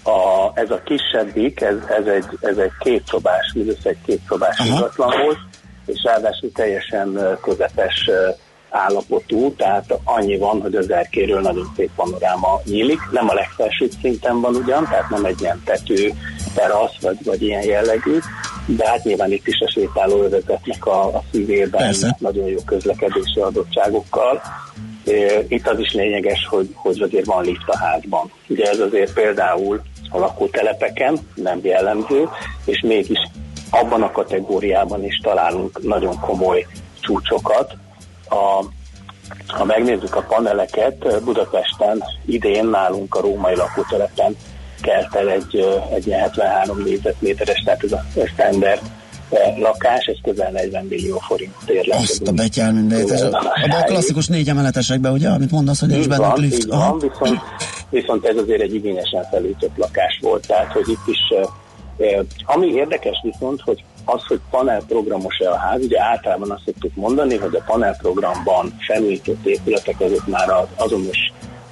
[0.03, 5.39] a, ez a kisebbik, ez, ez, egy, ez egy kétszobás, mindössze egy kétszobás ingatlan volt,
[5.87, 8.11] és ráadásul teljesen közepes
[8.71, 13.01] állapotú, tehát annyi van, hogy az erkéről nagyon szép panoráma nyílik.
[13.11, 16.13] Nem a legfelsőbb szinten van ugyan, tehát nem egy ilyen tető,
[16.55, 18.19] terasz, vagy, vagy ilyen jellegű,
[18.67, 22.17] de hát nyilván itt is a sétáló övezetnek a, a szívében Persze.
[22.19, 24.43] nagyon jó közlekedési adottságokkal.
[25.49, 28.31] Itt az is lényeges, hogy, hogy azért van lift a házban.
[28.49, 32.29] Ugye ez azért például a lakótelepeken nem jellemző,
[32.65, 33.19] és mégis
[33.71, 36.67] abban a kategóriában is találunk nagyon komoly
[37.01, 37.77] csúcsokat.
[38.29, 38.65] A,
[39.47, 44.37] ha megnézzük a paneleket, Budapesten idén nálunk a római lakótelepen
[44.81, 45.65] kelt el egy,
[45.95, 48.03] egy ilyen 73 négyzetméteres, tehát ez a
[48.35, 48.81] standard
[49.59, 53.11] lakás, ez közel 40 millió forint ér Azt a betyár mindent.
[53.11, 56.57] Ez a, a klasszikus négy emeletesekben, ugye, amit mondasz, hogy nincs benne lift.
[56.57, 57.41] Így van, viszont,
[57.91, 61.19] viszont ez azért egy igényesen felújtott lakás volt, tehát hogy itt is
[62.45, 67.55] ami érdekes viszont, hogy az, hogy panelprogramos-e a ház, ugye általában azt szoktuk mondani, hogy
[67.55, 71.19] a panelprogramban felújított épületek azok már az azonos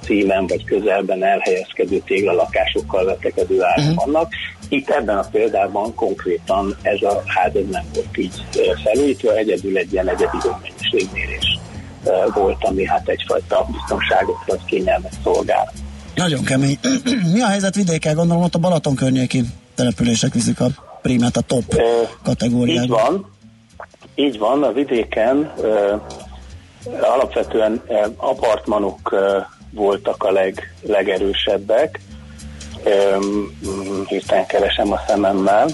[0.01, 4.05] címen vagy közelben elhelyezkedő téglalakásokkal vetekedő áron uh-huh.
[4.05, 4.33] vannak.
[4.69, 8.43] Itt ebben a példában konkrétan ez a ház ez nem volt így
[8.83, 11.59] felújítva, egyedül egy ilyen egyedi mennyiségmérés
[12.33, 15.71] volt, ami hát egyfajta biztonságot vagy kényelmet szolgál.
[16.15, 16.79] Nagyon kemény.
[17.33, 18.15] Mi a helyzet vidéken?
[18.15, 19.43] Gondolom ott a Balaton környéki
[19.75, 20.67] települések viszik a
[21.05, 21.81] primát a top
[22.23, 22.83] kategóriában.
[22.83, 23.31] Így van.
[24.15, 25.53] Így van, a vidéken
[27.01, 27.81] alapvetően
[28.15, 29.15] apartmanok
[29.71, 31.99] voltak a leg, legerősebbek.
[34.07, 35.67] Hirtelen keresem a szememmel.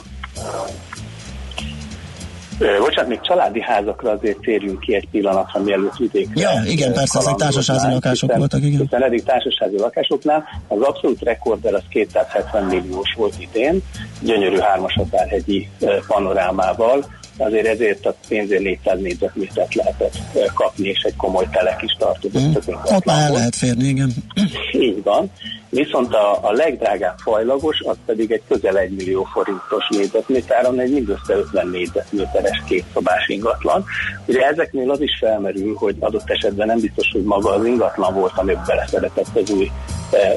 [2.80, 6.42] Bocsánat, még családi házakra azért térjünk ki egy pillanatra, mielőtt vidékre.
[6.42, 8.80] Ja, igen, persze, ezek társasági lakások hiszen, voltak, igen.
[8.80, 13.82] Hiszen eddig társasági lakásoknál az abszolút rekorder az 270 milliós volt idén,
[14.22, 15.70] gyönyörű hármashatárhegyi
[16.08, 17.06] panorámával,
[17.38, 20.18] azért ezért a pénzért 400 négyzetmétert lehetett
[20.54, 22.42] kapni, és egy komoly telek is tartozott.
[22.42, 22.74] Mm.
[22.96, 24.12] Ott már el lehet férni, igen.
[24.88, 25.32] Így van.
[25.70, 31.34] Viszont a, a legdrágább fajlagos, az pedig egy közel 1 millió forintos négyzetméteron egy mindössze
[31.34, 33.84] 50 négyzetméteres kétszobás ingatlan.
[34.26, 38.34] Ugye ezeknél az is felmerül, hogy adott esetben nem biztos, hogy maga az ingatlan volt,
[38.36, 39.72] amiben beleszeretett az új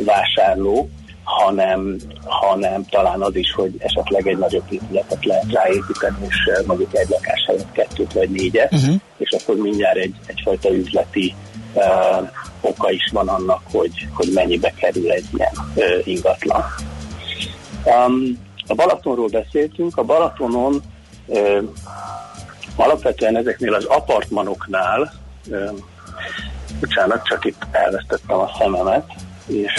[0.05, 0.88] vásárló,
[1.24, 6.96] hanem, hanem talán az is, hogy esetleg egy nagyobb épületet lehet ráépíteni, és eh, mondjuk
[6.96, 8.94] egy lakás helyett kettőt vagy négyet, uh-huh.
[9.16, 11.34] és akkor mindjárt egy, egyfajta üzleti
[11.72, 12.28] uh,
[12.60, 16.64] oka is van annak, hogy, hogy mennyibe kerül egy ilyen uh, ingatlan.
[17.84, 20.82] Um, a Balatonról beszéltünk, a Balatonon
[21.26, 21.62] uh,
[22.76, 25.12] alapvetően ezeknél az apartmanoknál,
[25.46, 25.70] uh,
[26.80, 29.04] bocsánat, csak itt elvesztettem a szememet,
[29.46, 29.72] és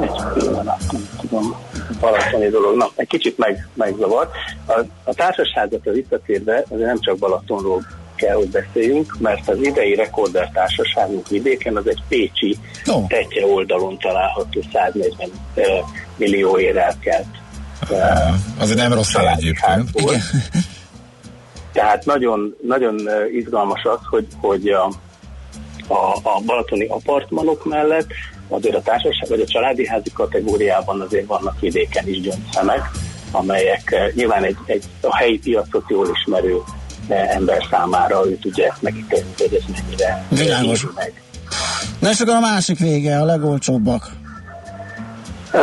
[0.00, 1.56] egy pillanat, nem tudom,
[2.00, 2.76] balatoni dolog.
[2.76, 4.30] Na, egy kicsit meg, megzavart.
[4.66, 10.50] A, a társasházatra visszatérve, azért nem csak Balatonról kell, hogy beszéljünk, mert az idei rekorder
[10.52, 13.06] társaságunk vidéken az egy pécsi oh.
[13.06, 15.64] tetje oldalon található 140 uh,
[16.16, 17.26] millió ér elkelt.
[17.90, 19.90] Uh, azért nem rossz hely egyébként.
[21.72, 24.84] Tehát nagyon, nagyon izgalmas az, hogy, hogy a,
[25.86, 28.06] a, a balatoni apartmanok mellett
[28.50, 32.90] azért a társaság vagy a családi házi kategóriában azért vannak vidéken is gyöngyszemek,
[33.30, 36.56] amelyek eh, nyilván egy, egy a helyi piacot jól ismerő
[37.08, 40.86] eh, ember számára ő tudja ezt megítélni, hogy ez mennyire Világos.
[40.94, 41.22] meg.
[42.00, 44.10] Na és akkor a másik vége, a legolcsóbbak.
[45.52, 45.60] Uh,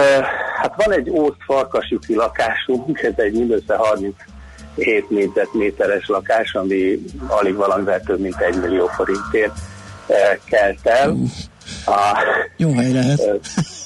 [0.61, 8.01] hát van egy ószt farkasüti lakásunk, ez egy mindössze 37 négyzetméteres lakás, ami alig valamivel
[8.01, 9.53] több mint egy millió forintért
[10.45, 11.15] kelt el.
[11.87, 12.23] A,
[12.57, 13.41] Jó hely lehet.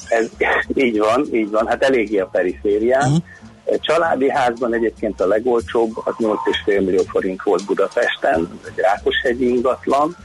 [0.09, 0.29] Ez,
[0.73, 3.07] így van, így van, hát eléggé a periférián.
[3.07, 3.79] Uh-huh.
[3.79, 10.15] Családi házban egyébként a legolcsóbb, az 8,5 millió forint volt Budapesten, egy Rákoshegyi ingatlan,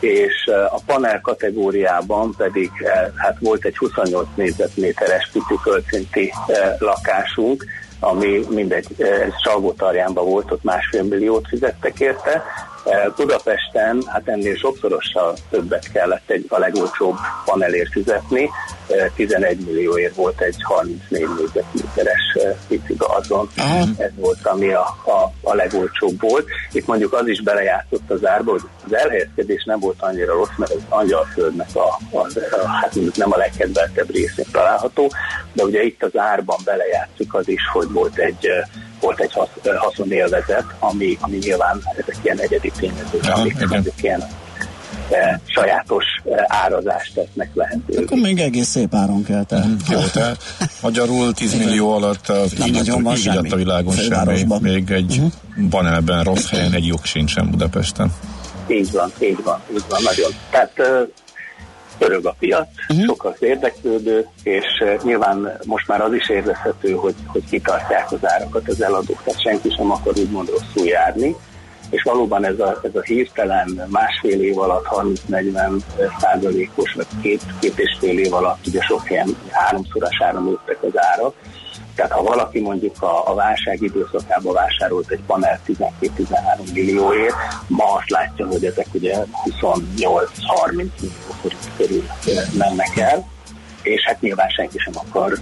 [0.00, 2.70] és a panel kategóriában pedig
[3.16, 6.32] hát volt egy 28 négyzetméteres pici költszinti
[6.78, 7.64] lakásunk,
[8.00, 12.42] ami mindegy, ez Salgótarjánban volt, ott másfél milliót fizettek érte,
[13.16, 18.50] Budapesten hát ennél sokszorossal többet kellett egy a legolcsóbb panelért fizetni,
[18.88, 23.48] Eh, 11 millióért volt egy 34 négyzetméteres eh, pici gazon.
[23.98, 26.46] Ez volt, ami a, a, a legolcsóbb volt.
[26.72, 30.72] Itt mondjuk az is belejátszott az árba, hogy az elhelyezkedés nem volt annyira rossz, mert
[30.72, 35.12] az Angyalföldnek a, a, a, hát nem a legkedveltebb részén található,
[35.52, 38.64] de ugye itt az árban belejátszik az is, hogy volt egy eh,
[39.04, 44.24] volt egy hasz, haszonélvezet, ami, ami nyilván ezek ilyen egyedi tényezők, amik mondjuk ilyen
[45.46, 48.02] sajátos eh, árazást tesznek lehetővé.
[48.02, 49.64] Akkor még egész szép áron kell te.
[49.90, 50.36] Jó, tehát
[50.82, 53.50] magyarul 10 millió alatt az így, nagyon van így semmi.
[53.50, 54.08] a világon semmi.
[54.08, 54.62] Fővárosban.
[54.62, 55.20] Még egy
[55.70, 58.12] banelben rossz helyen egy jog sincsen Budapesten.
[58.66, 60.30] Így van, így van, így van, nagyon.
[60.50, 60.72] Tehát
[61.98, 63.06] pörög a piac, uh-huh.
[63.06, 68.18] sok az érdeklődő, és ö, nyilván most már az is érezhető, hogy, hogy kitartják az
[68.28, 71.36] árakat az eladók, tehát senki sem akar úgymond rosszul járni,
[71.90, 74.86] és valóban ez a, ez a hirtelen másfél év alatt
[75.30, 75.80] 30-40
[76.18, 81.34] százalékos, vagy két, két és fél év alatt ugye sok helyen háromszorosára nőttek az árak,
[81.94, 87.34] tehát ha valaki mondjuk a, a válság időszakában vásárolt egy panel 12-13 millióért,
[87.66, 90.88] ma azt látja, hogy ezek ugye 28-30 millió
[91.40, 92.04] forint körül
[92.58, 93.26] mennek el,
[93.82, 95.38] és hát nyilván senki sem akar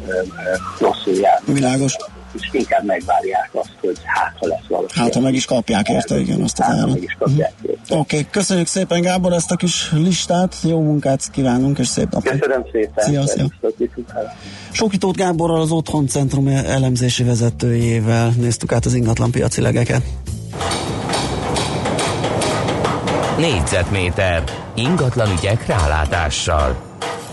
[0.78, 1.52] rosszul járni.
[1.52, 1.96] Világos.
[2.32, 4.86] És inkább megvárják azt, hogy hát ha lesz valami.
[4.94, 6.98] Hát, ha meg is kapják érte, igen, azt az Hát, árat.
[7.18, 12.10] kapják Oké, okay, köszönjük szépen Gábor ezt a kis listát, jó munkát kívánunk, és szép
[12.10, 12.30] napot.
[12.30, 13.04] Köszönöm szépen.
[13.04, 13.46] Szia, szia.
[14.70, 20.02] Sokitót Gáborral az Otthon Centrum elemzési vezetőjével néztük át az ingatlan piaci legeket.
[23.38, 24.42] Négyzetméter
[24.74, 26.76] ingatlan ügyek rálátással.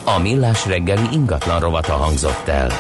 [0.04, 2.72] A millás reggeli ingatlan rovata hangzott el.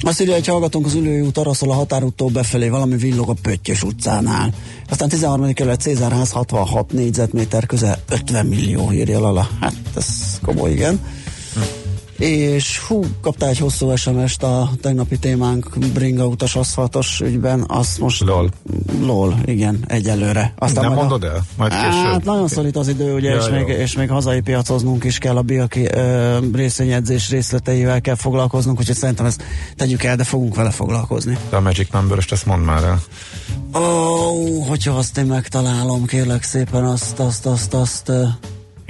[0.00, 3.82] Azt írja, hogy hallgatónk az ülői út araszol a határúttól befelé, valami villog a Pöttyös
[3.82, 4.54] utcánál.
[4.88, 5.52] Aztán 13.
[5.52, 9.48] kerület Cézárház 66 négyzetméter közel 50 millió írja Lala.
[9.60, 10.06] Hát ez
[10.42, 11.00] komoly, igen.
[12.18, 18.20] És hú, kaptál egy hosszú SMS-t a tegnapi témánk Bringa utas aszfaltos ügyben, azt most...
[18.20, 18.50] LOL.
[19.00, 20.54] LOL, igen, egyelőre.
[20.58, 21.44] Nem majd a- mondod el?
[21.56, 22.24] Majd Hát később.
[22.24, 23.52] nagyon szorít az idő, ugye, Ja, és, jó.
[23.52, 28.96] még, és még hazai piacoznunk is kell, a Bilki ö, részvényedzés részleteivel kell foglalkoznunk, úgyhogy
[28.96, 29.42] szerintem ezt
[29.76, 31.38] tegyük el, de fogunk vele foglalkozni.
[31.50, 33.00] De a Magic number ezt mondd már el.
[33.74, 38.08] Ó, oh, hogyha azt én megtalálom, kérlek szépen, azt, azt, azt, azt.
[38.08, 38.22] ö,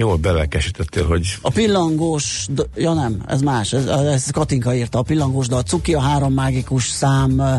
[0.01, 5.47] Jól belelkesítettél, hogy A pillangós, ja nem, ez más, ez, ez Katinka írta, a pillangós,
[5.47, 7.55] de a cuki a három mágikus szám ö,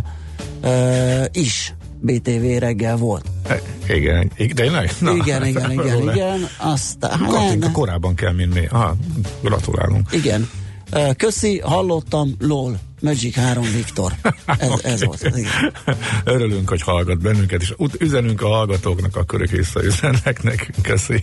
[0.62, 3.24] ö, is BTV reggel volt.
[3.48, 4.92] E, igen, igen, tényleg?
[5.00, 6.12] Na, igen, igen, igen, róla.
[6.12, 6.48] igen.
[6.58, 8.66] Aztán, hát, Katinka ne, korábban kell, mint mi.
[8.70, 8.96] Aha,
[9.42, 10.08] gratulálunk.
[10.12, 10.50] Igen.
[11.16, 14.12] Köszi, hallottam, lol, Magic 3 Viktor.
[14.46, 15.22] Ez, ez volt.
[15.22, 15.72] Igen.
[16.24, 20.82] Örülünk, hogy hallgat bennünket, és üzenünk a hallgatóknak, akkor ők visszaüzennek nekünk.
[20.82, 21.22] Köszi.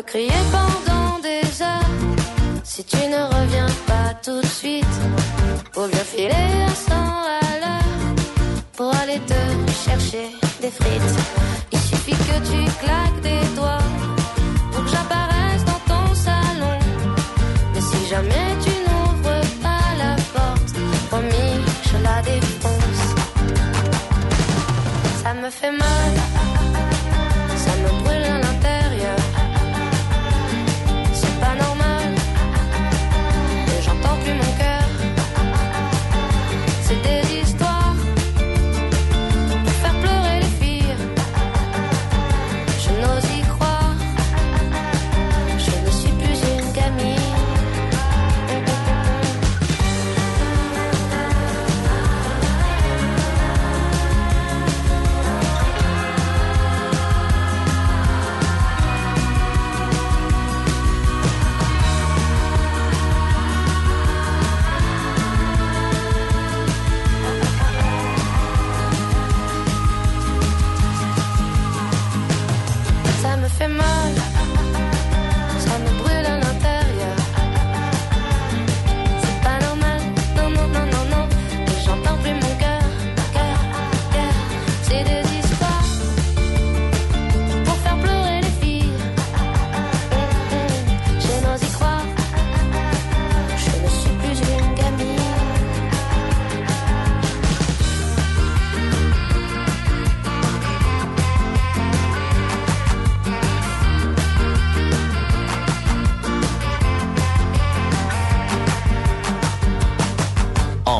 [0.00, 1.90] peux crier pendant des heures
[2.62, 4.96] si tu ne reviens pas tout de suite.
[5.76, 8.14] Ou bien filer à 100 à l'heure
[8.76, 9.40] pour aller te
[9.84, 10.26] chercher
[10.60, 11.16] des frites.
[11.72, 13.86] Il suffit que tu claques des doigts
[14.72, 16.78] pour que j'apparaisse dans ton salon.
[17.74, 20.74] Mais si jamais tu n'ouvres pas la porte,
[21.10, 21.54] promis,
[21.88, 23.04] je la défonce.
[25.22, 26.12] Ça me fait mal,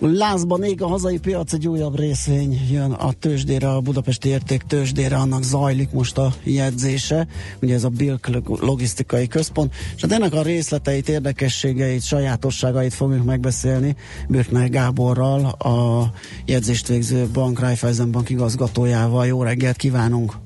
[0.00, 5.16] Lázban ég a hazai piac, egy újabb részvény jön a tőzsdére, a budapesti érték tőzsdére,
[5.16, 7.26] annak zajlik most a jegyzése,
[7.62, 8.28] ugye ez a Bilk
[8.60, 13.96] logisztikai központ, és hát ennek a részleteit, érdekességeit, sajátosságait fogjuk megbeszélni
[14.28, 16.10] Bürkner Gáborral, a
[16.44, 19.26] jegyzést végző bank Raiffeisen bank igazgatójával.
[19.26, 20.45] Jó reggelt kívánunk!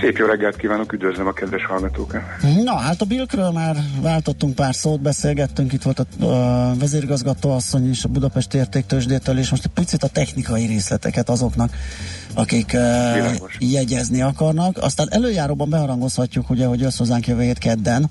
[0.00, 2.20] Szép jó reggelt kívánok, üdvözlöm a kedves hallgatókat.
[2.64, 7.90] Na, hát a Bilkről már váltottunk pár szót, beszélgettünk, itt volt a, a vezérigazgató asszony
[7.90, 11.70] is a Budapest értéktősdétől, és most egy picit a technikai részleteket azoknak,
[12.34, 14.78] akik uh, jegyezni akarnak.
[14.80, 18.10] Aztán előjáróban beharangozhatjuk, ugye, hogy jössz hozzánk jövő hét kedden,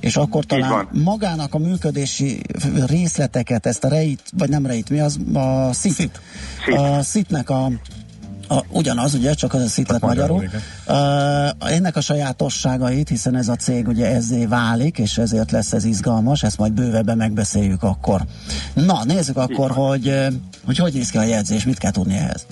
[0.00, 2.40] és akkor talán magának a működési
[2.86, 5.18] részleteket, ezt a reit, vagy nem reit, mi az?
[5.32, 5.94] A SZIT.
[5.94, 6.20] SZIT.
[6.66, 7.70] A SZIT-nek a
[8.48, 10.36] a, ugyanaz, ugye, csak az a szitlet magyarul.
[10.36, 10.60] magyarul.
[11.60, 15.84] Uh, ennek a sajátosságait, hiszen ez a cég ugye ezzé válik, és ezért lesz ez
[15.84, 18.20] izgalmas, ezt majd bővebben megbeszéljük akkor.
[18.74, 20.14] Na, nézzük akkor, hogy,
[20.64, 22.46] hogy hogy néz ki a jegyzés, mit kell tudni ehhez.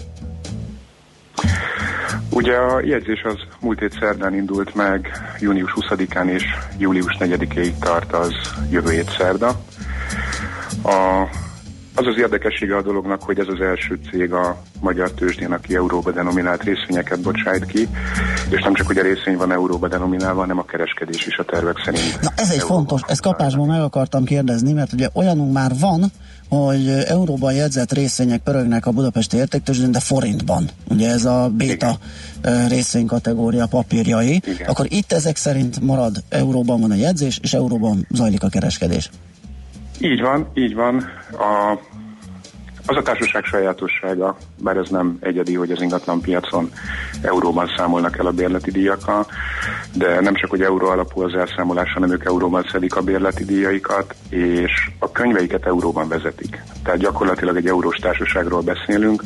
[2.30, 5.08] Ugye a jegyzés az múlt hét szerdán indult meg,
[5.40, 6.44] június 20-án és
[6.78, 8.32] július 4-ig tart az
[8.70, 9.48] jövő hét szerda.
[10.82, 11.28] A
[11.96, 16.10] az az érdekessége a dolognak, hogy ez az első cég a magyar tőzsdén, aki euróba
[16.10, 17.88] denominált részvényeket bocsájt ki,
[18.50, 21.82] és nem csak hogy a részvény van euróba denominálva, hanem a kereskedés is a tervek
[21.84, 22.20] szerint.
[22.20, 26.12] Na ez egy fontos, ezt kapásban meg akartam kérdezni, mert ugye olyanunk már van,
[26.48, 30.68] hogy euróban jegyzett részvények pörögnek a budapesti értéktőzsdén, de forintban.
[30.88, 31.98] Ugye ez a béta
[32.38, 32.68] Igen.
[32.68, 34.42] részvénykategória papírjai.
[34.46, 34.68] Igen.
[34.68, 39.10] Akkor itt ezek szerint marad euróban van a jegyzés, és euróban zajlik a kereskedés.
[40.00, 40.96] Így van, így van.
[41.32, 41.78] A,
[42.86, 46.70] az a társaság sajátossága, bár ez nem egyedi, hogy az ingatlan piacon
[47.22, 49.26] euróban számolnak el a bérleti díjakkal,
[49.94, 54.14] de nem csak, hogy euró alapú az elszámolás, hanem ők euróban szedik a bérleti díjaikat,
[54.28, 56.62] és a könyveiket euróban vezetik.
[56.82, 59.22] Tehát gyakorlatilag egy eurós társaságról beszélünk,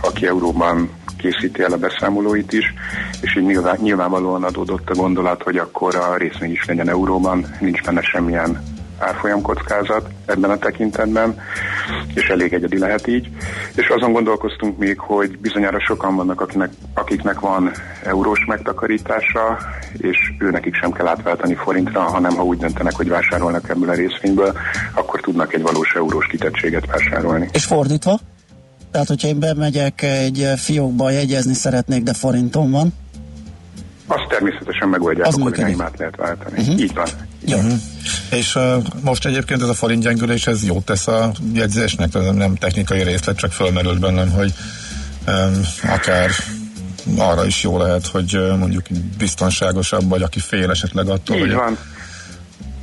[0.00, 2.74] aki euróban készíti el a beszámolóit is,
[3.20, 7.82] és így nyilván, nyilvánvalóan adódott a gondolat, hogy akkor a részvény is legyen euróban, nincs
[7.82, 8.62] benne semmilyen
[9.06, 11.40] árfolyamkockázat ebben a tekintetben,
[12.14, 13.28] és elég egyedi lehet így.
[13.74, 17.70] És azon gondolkoztunk még, hogy bizonyára sokan vannak, akinek, akiknek van
[18.04, 19.58] eurós megtakarítása,
[19.92, 24.52] és őnekik sem kell átváltani forintra, hanem ha úgy döntenek, hogy vásárolnak ebből a részvényből,
[24.94, 27.48] akkor tudnak egy valós eurós kitettséget vásárolni.
[27.52, 28.18] És fordítva?
[28.90, 32.94] Tehát, hogyha én bemegyek egy fiókba jegyezni szeretnék, de forintom van?
[34.06, 36.60] Azt természetesen megoldják, az akkor át lehet váltani.
[36.60, 36.80] Uh-huh.
[36.80, 37.06] Így van.
[37.46, 37.56] Jó.
[37.56, 37.72] Uh-huh.
[38.30, 42.14] És uh, most egyébként ez a forint gyengülés, ez jót tesz a jegyzésnek?
[42.14, 44.52] Ez nem technikai részlet, csak fölmerült bennem, hogy
[45.26, 46.30] um, akár
[47.18, 48.84] arra is jó lehet, hogy uh, mondjuk
[49.18, 51.52] biztonságosabb, vagy aki fél esetleg attól, Így hogy...
[51.52, 51.78] van.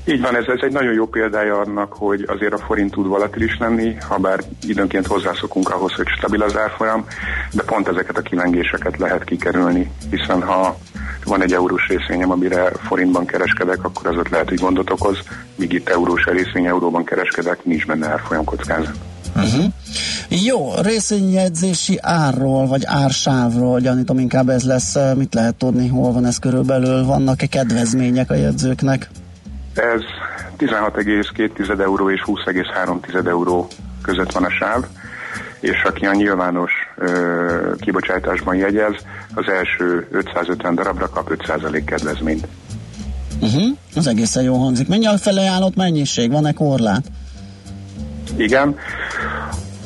[0.06, 3.58] Így van, ez, ez egy nagyon jó példája annak, hogy azért a forint tud volatilis
[3.60, 7.06] lenni, ha bár időnként hozzászokunk ahhoz, hogy stabil az árfolyam,
[7.52, 10.78] de pont ezeket a kilengéseket lehet kikerülni, hiszen ha
[11.26, 15.18] van egy eurós részvényem, amire forintban kereskedek, akkor az ott lehet, hogy gondot okoz,
[15.56, 18.96] míg itt eurós részvény, euróban kereskedek, nincs benne árfolyam kockázat.
[19.36, 19.66] Uh-huh.
[20.30, 26.38] Jó, részvényjegyzési árról, vagy ársávról, gyanítom inkább ez lesz, mit lehet tudni, hol van ez
[26.38, 29.10] körülbelül, vannak-e kedvezmények a jegyzőknek?
[29.74, 30.02] Ez
[30.58, 33.68] 16,2 euró és 20,3 euró
[34.02, 34.86] között van a sáv,
[35.60, 38.96] és aki a nyilvános ö, kibocsátásban jegyez,
[39.34, 42.48] az első 550 darabra kap 5% kedvezményt.
[43.42, 44.88] Uh-huh, az egészen jó hangzik.
[44.88, 46.32] Mennyi a felajánlott mennyiség?
[46.32, 47.04] Van-e korlát?
[48.38, 48.76] Igen.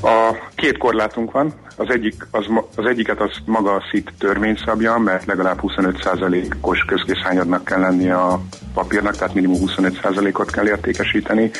[0.01, 1.53] A két korlátunk van.
[1.77, 2.45] Az, egyik, az,
[2.75, 8.41] az egyiket az maga a szit törvény szabja, mert legalább 25%-os közkészányadnak kell lennie a
[8.73, 11.51] papírnak, tehát minimum 25%-ot kell értékesíteni.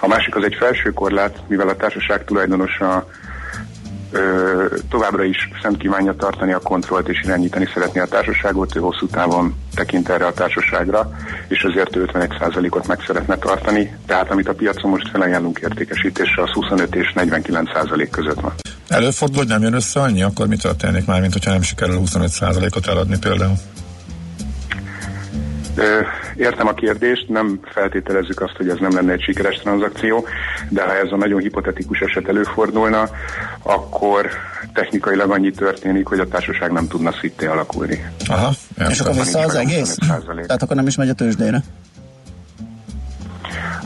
[0.00, 3.08] A másik az egy felső korlát, mivel a társaság tulajdonosa
[4.12, 9.06] ö, továbbra is szent kívánja tartani a kontrollt és irányítani szeretné a társaságot, ő hosszú
[9.06, 11.10] távon tekint erre a társaságra,
[11.48, 16.94] és ezért 51%-ot meg szeretne tartani, tehát amit a piacon most felajánlunk értékesítésre, az 25
[16.94, 18.54] és 49% között van.
[18.88, 22.86] Előfordul, hogy nem jön össze annyi, akkor mi történik már, mint hogyha nem sikerül 25%-ot
[22.86, 23.54] eladni például?
[26.36, 30.26] Értem a kérdést, nem feltételezzük azt, hogy ez nem lenne egy sikeres tranzakció,
[30.68, 33.08] de ha ez a nagyon hipotetikus eset előfordulna,
[33.62, 34.30] akkor
[34.74, 38.04] technikailag annyi történik, hogy a társaság nem tudna szitté alakulni.
[38.28, 38.50] Aha,
[38.88, 39.96] És akkor vissza az egész?
[40.26, 41.62] Tehát akkor nem is megy a tőzsdére?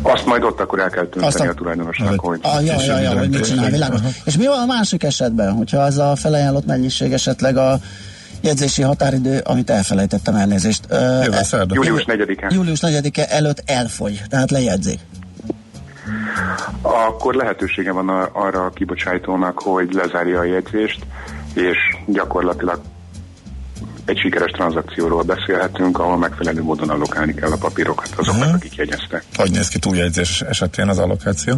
[0.02, 2.38] Azt majd ott akkor el kell Azt dönteni a- a tulajdonosnak, hogy...
[2.42, 4.00] Ah, ja, ja, ja, hogy mit csinál, világos.
[4.24, 7.78] És mi van a másik esetben, hogyha az a felajánlott mennyiség esetleg a
[8.40, 10.84] jegyzési határidő, amit elfelejtettem elnézést.
[10.88, 11.66] Ö, Jövő e-.
[11.68, 12.50] Július 4-e.
[12.54, 14.98] Július 4-e előtt elfogy, tehát lejegyzik.
[16.82, 21.06] Akkor lehetősége van a, arra a kibocsájtónak, hogy lezárja a jegyzést,
[21.54, 21.76] és
[22.06, 22.80] gyakorlatilag
[24.12, 28.54] egy sikeres tranzakcióról beszélhetünk, ahol megfelelő módon allokálni kell a papírokat azoknak, Mhm.
[28.54, 29.24] akik jegyeztek.
[29.36, 31.54] Hogy néz ki túljegyzés esetén az allokáció?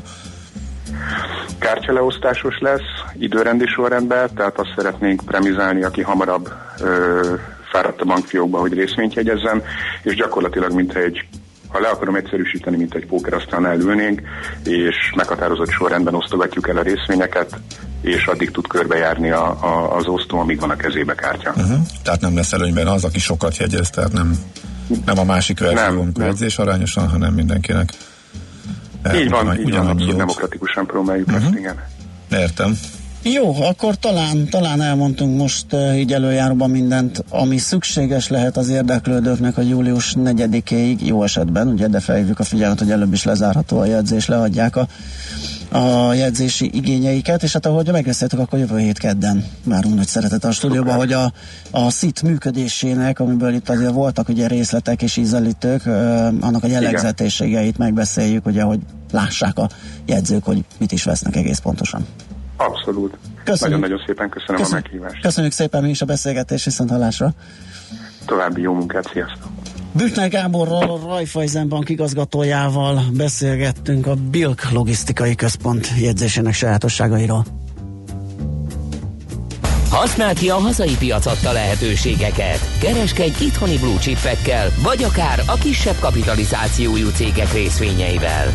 [1.59, 7.21] Kártyaleosztásos lesz, időrendi sorrendben, tehát azt szeretnénk premizálni, aki hamarabb ö,
[7.73, 9.63] fáradt a bankfiókba, hogy részvényt jegyezzen,
[10.03, 11.27] és gyakorlatilag mintha egy
[11.75, 14.23] ha le akarom egyszerűsíteni, mint egy pókerasztalnál ülnénk,
[14.65, 17.59] és meghatározott sorrendben osztogatjuk el a részvényeket,
[18.01, 21.51] és addig tud körbejárni a, a, az osztó, amíg van a kezébe kártya.
[21.57, 21.79] Uh-huh.
[22.03, 24.39] Tehát nem lesz előnyben az, aki sokat jegyez, tehát nem,
[25.05, 27.93] nem a másik verzió, jegyzés arányosan, hanem mindenkinek.
[29.15, 30.17] Így van, így van, abszolút jót.
[30.17, 31.45] demokratikusan próbáljuk uh-huh.
[31.45, 31.85] ezt, igen.
[32.31, 32.79] Értem.
[33.27, 39.59] Jó, akkor talán, talán elmondtunk most uh, így előjáróban mindent, ami szükséges lehet az érdeklődőknek
[39.59, 43.85] a július 4-éig, jó esetben, ugye, de felhívjuk a figyelmet, hogy előbb is lezárható a
[43.85, 44.89] jegyzés, leadják a,
[45.79, 50.53] a jegyzési igényeiket, és hát ahogy megbeszéltük, akkor jövő hét kedden várunk nagy szeretet a
[50.53, 51.33] stúdióban, hogy a,
[51.71, 55.95] a szit működésének, amiből itt azért voltak ugye részletek és ízelítők, uh,
[56.41, 58.81] annak a jellegzetességeit megbeszéljük, ugye, hogy
[59.13, 59.69] lássák a
[60.07, 62.07] jegyzők, hogy mit is vesznek egész pontosan.
[62.57, 63.17] Abszolút.
[63.45, 63.81] Köszönjük.
[63.81, 64.87] Nagyon-nagyon szépen köszönöm, Köszönjük.
[64.87, 65.23] a meghívást.
[65.23, 67.33] Köszönjük szépen mi is a beszélgetést, viszont hallásra.
[68.27, 69.51] További jó munkát, sziasztok!
[69.93, 77.45] Büchner Gáborral, a Raiffeisen Bank igazgatójával beszélgettünk a Bilk logisztikai központ jegyzésének sajátosságairól.
[79.91, 82.59] Használd ki a hazai piac adta lehetőségeket.
[82.81, 88.53] Kereskedj itthoni blue chipekkel, vagy akár a kisebb kapitalizációjú cégek részvényeivel.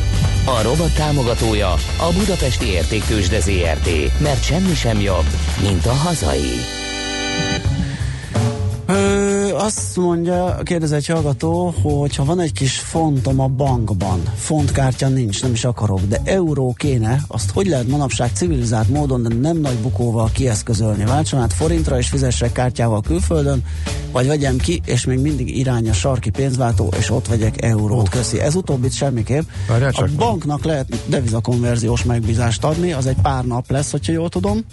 [0.57, 5.25] A robot támogatója a Budapesti Értéktősde ZRT, mert semmi sem jobb,
[5.61, 6.51] mint a hazai.
[9.53, 15.41] Azt mondja, kérdez egy hallgató, hogy ha van egy kis fontom a bankban, fontkártya nincs,
[15.41, 19.77] nem is akarok, de euró kéne, azt hogy lehet manapság civilizált módon, de nem nagy
[19.77, 21.05] bukóval kieszközölni?
[21.05, 23.63] Váltson át forintra és fizessek kártyával külföldön,
[24.11, 28.09] vagy vegyem ki, és még mindig irány a sarki pénzváltó, és ott vegyek eurót.
[28.09, 28.39] Köszi.
[28.39, 29.43] Ez utóbbit semmiképp.
[29.67, 34.65] Várjál A banknak lehet devizakonverziós megbízást adni, az egy pár nap lesz, hogyha jól tudom.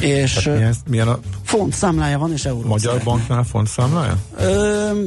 [0.00, 2.68] És Tehát milyen, milyen a font számlája van, és euró.
[2.68, 4.16] Magyar Banknál fontszámlája?
[4.38, 4.46] Ö,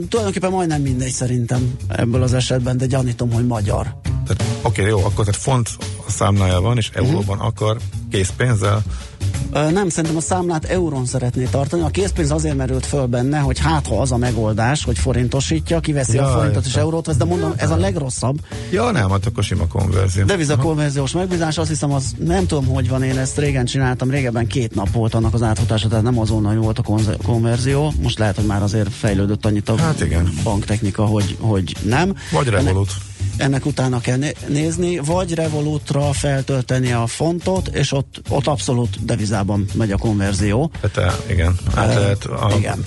[0.10, 3.96] tulajdonképpen majdnem mindegy szerintem ebből az esetben, de gyanítom, hogy magyar.
[4.62, 5.70] Oké, jó, akkor tehát font
[6.08, 7.78] számlája van, és euróban akar
[8.12, 8.82] készpénzzel.
[9.54, 11.82] Nem, szerintem a számlát eurón szeretné tartani.
[11.82, 16.16] A készpénz azért merült föl benne, hogy hát ha az a megoldás, hogy forintosítja, kiveszi
[16.16, 16.84] Ja, a forintot és értem.
[16.84, 18.40] eurót vesz, de mondom, ez a legrosszabb.
[18.72, 20.24] Ja, nem, hát akkor sima konverzió.
[20.26, 24.76] Devizakonverziós megbízás, azt hiszem, az nem tudom, hogy van, én ezt régen csináltam, régebben két
[24.76, 26.84] nap volt annak az átfutása, tehát nem azonnal volt a
[27.24, 27.94] konverzió.
[28.02, 30.34] Most lehet, hogy már azért fejlődött annyit a Hát igen.
[30.44, 32.14] banktechnika, hogy, hogy nem.
[32.32, 32.90] Vagy Revolut.
[32.90, 33.13] ennek
[33.64, 39.92] utána kell né- nézni, vagy Revolutra feltölteni a fontot, és ott, ott abszolút devizában megy
[39.92, 40.72] a konverzió.
[40.94, 42.86] Tehát, igen, át Ö, lehet a igen.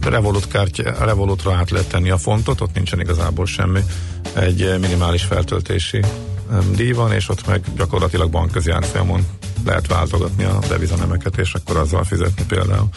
[0.00, 3.80] Revolut kártya, Revolutra át lehet tenni a fontot, ott nincsen igazából semmi.
[4.34, 6.00] Egy eh, minimális feltöltési
[6.76, 9.26] díj van, és ott meg gyakorlatilag bankközi árfolyamon
[9.64, 12.88] lehet váltogatni a devizanemeket, és akkor azzal fizetni például.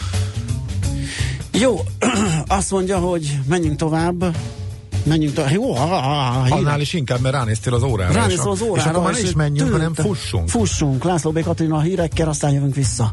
[1.52, 1.80] Jó,
[2.46, 4.36] azt mondja, hogy menjünk tovább.
[5.04, 5.50] Menjünk tovább.
[5.52, 6.54] Jó, ha, ha, ha.
[6.56, 8.20] Annál is inkább, mert ránéztél az órára.
[8.22, 8.80] a- az órára.
[8.80, 10.48] És akkor már is menjünk, hanem fussunk.
[10.48, 11.04] Fussunk.
[11.04, 11.42] László B.
[11.42, 13.12] Katrina a hírekkel, aztán jövünk vissza.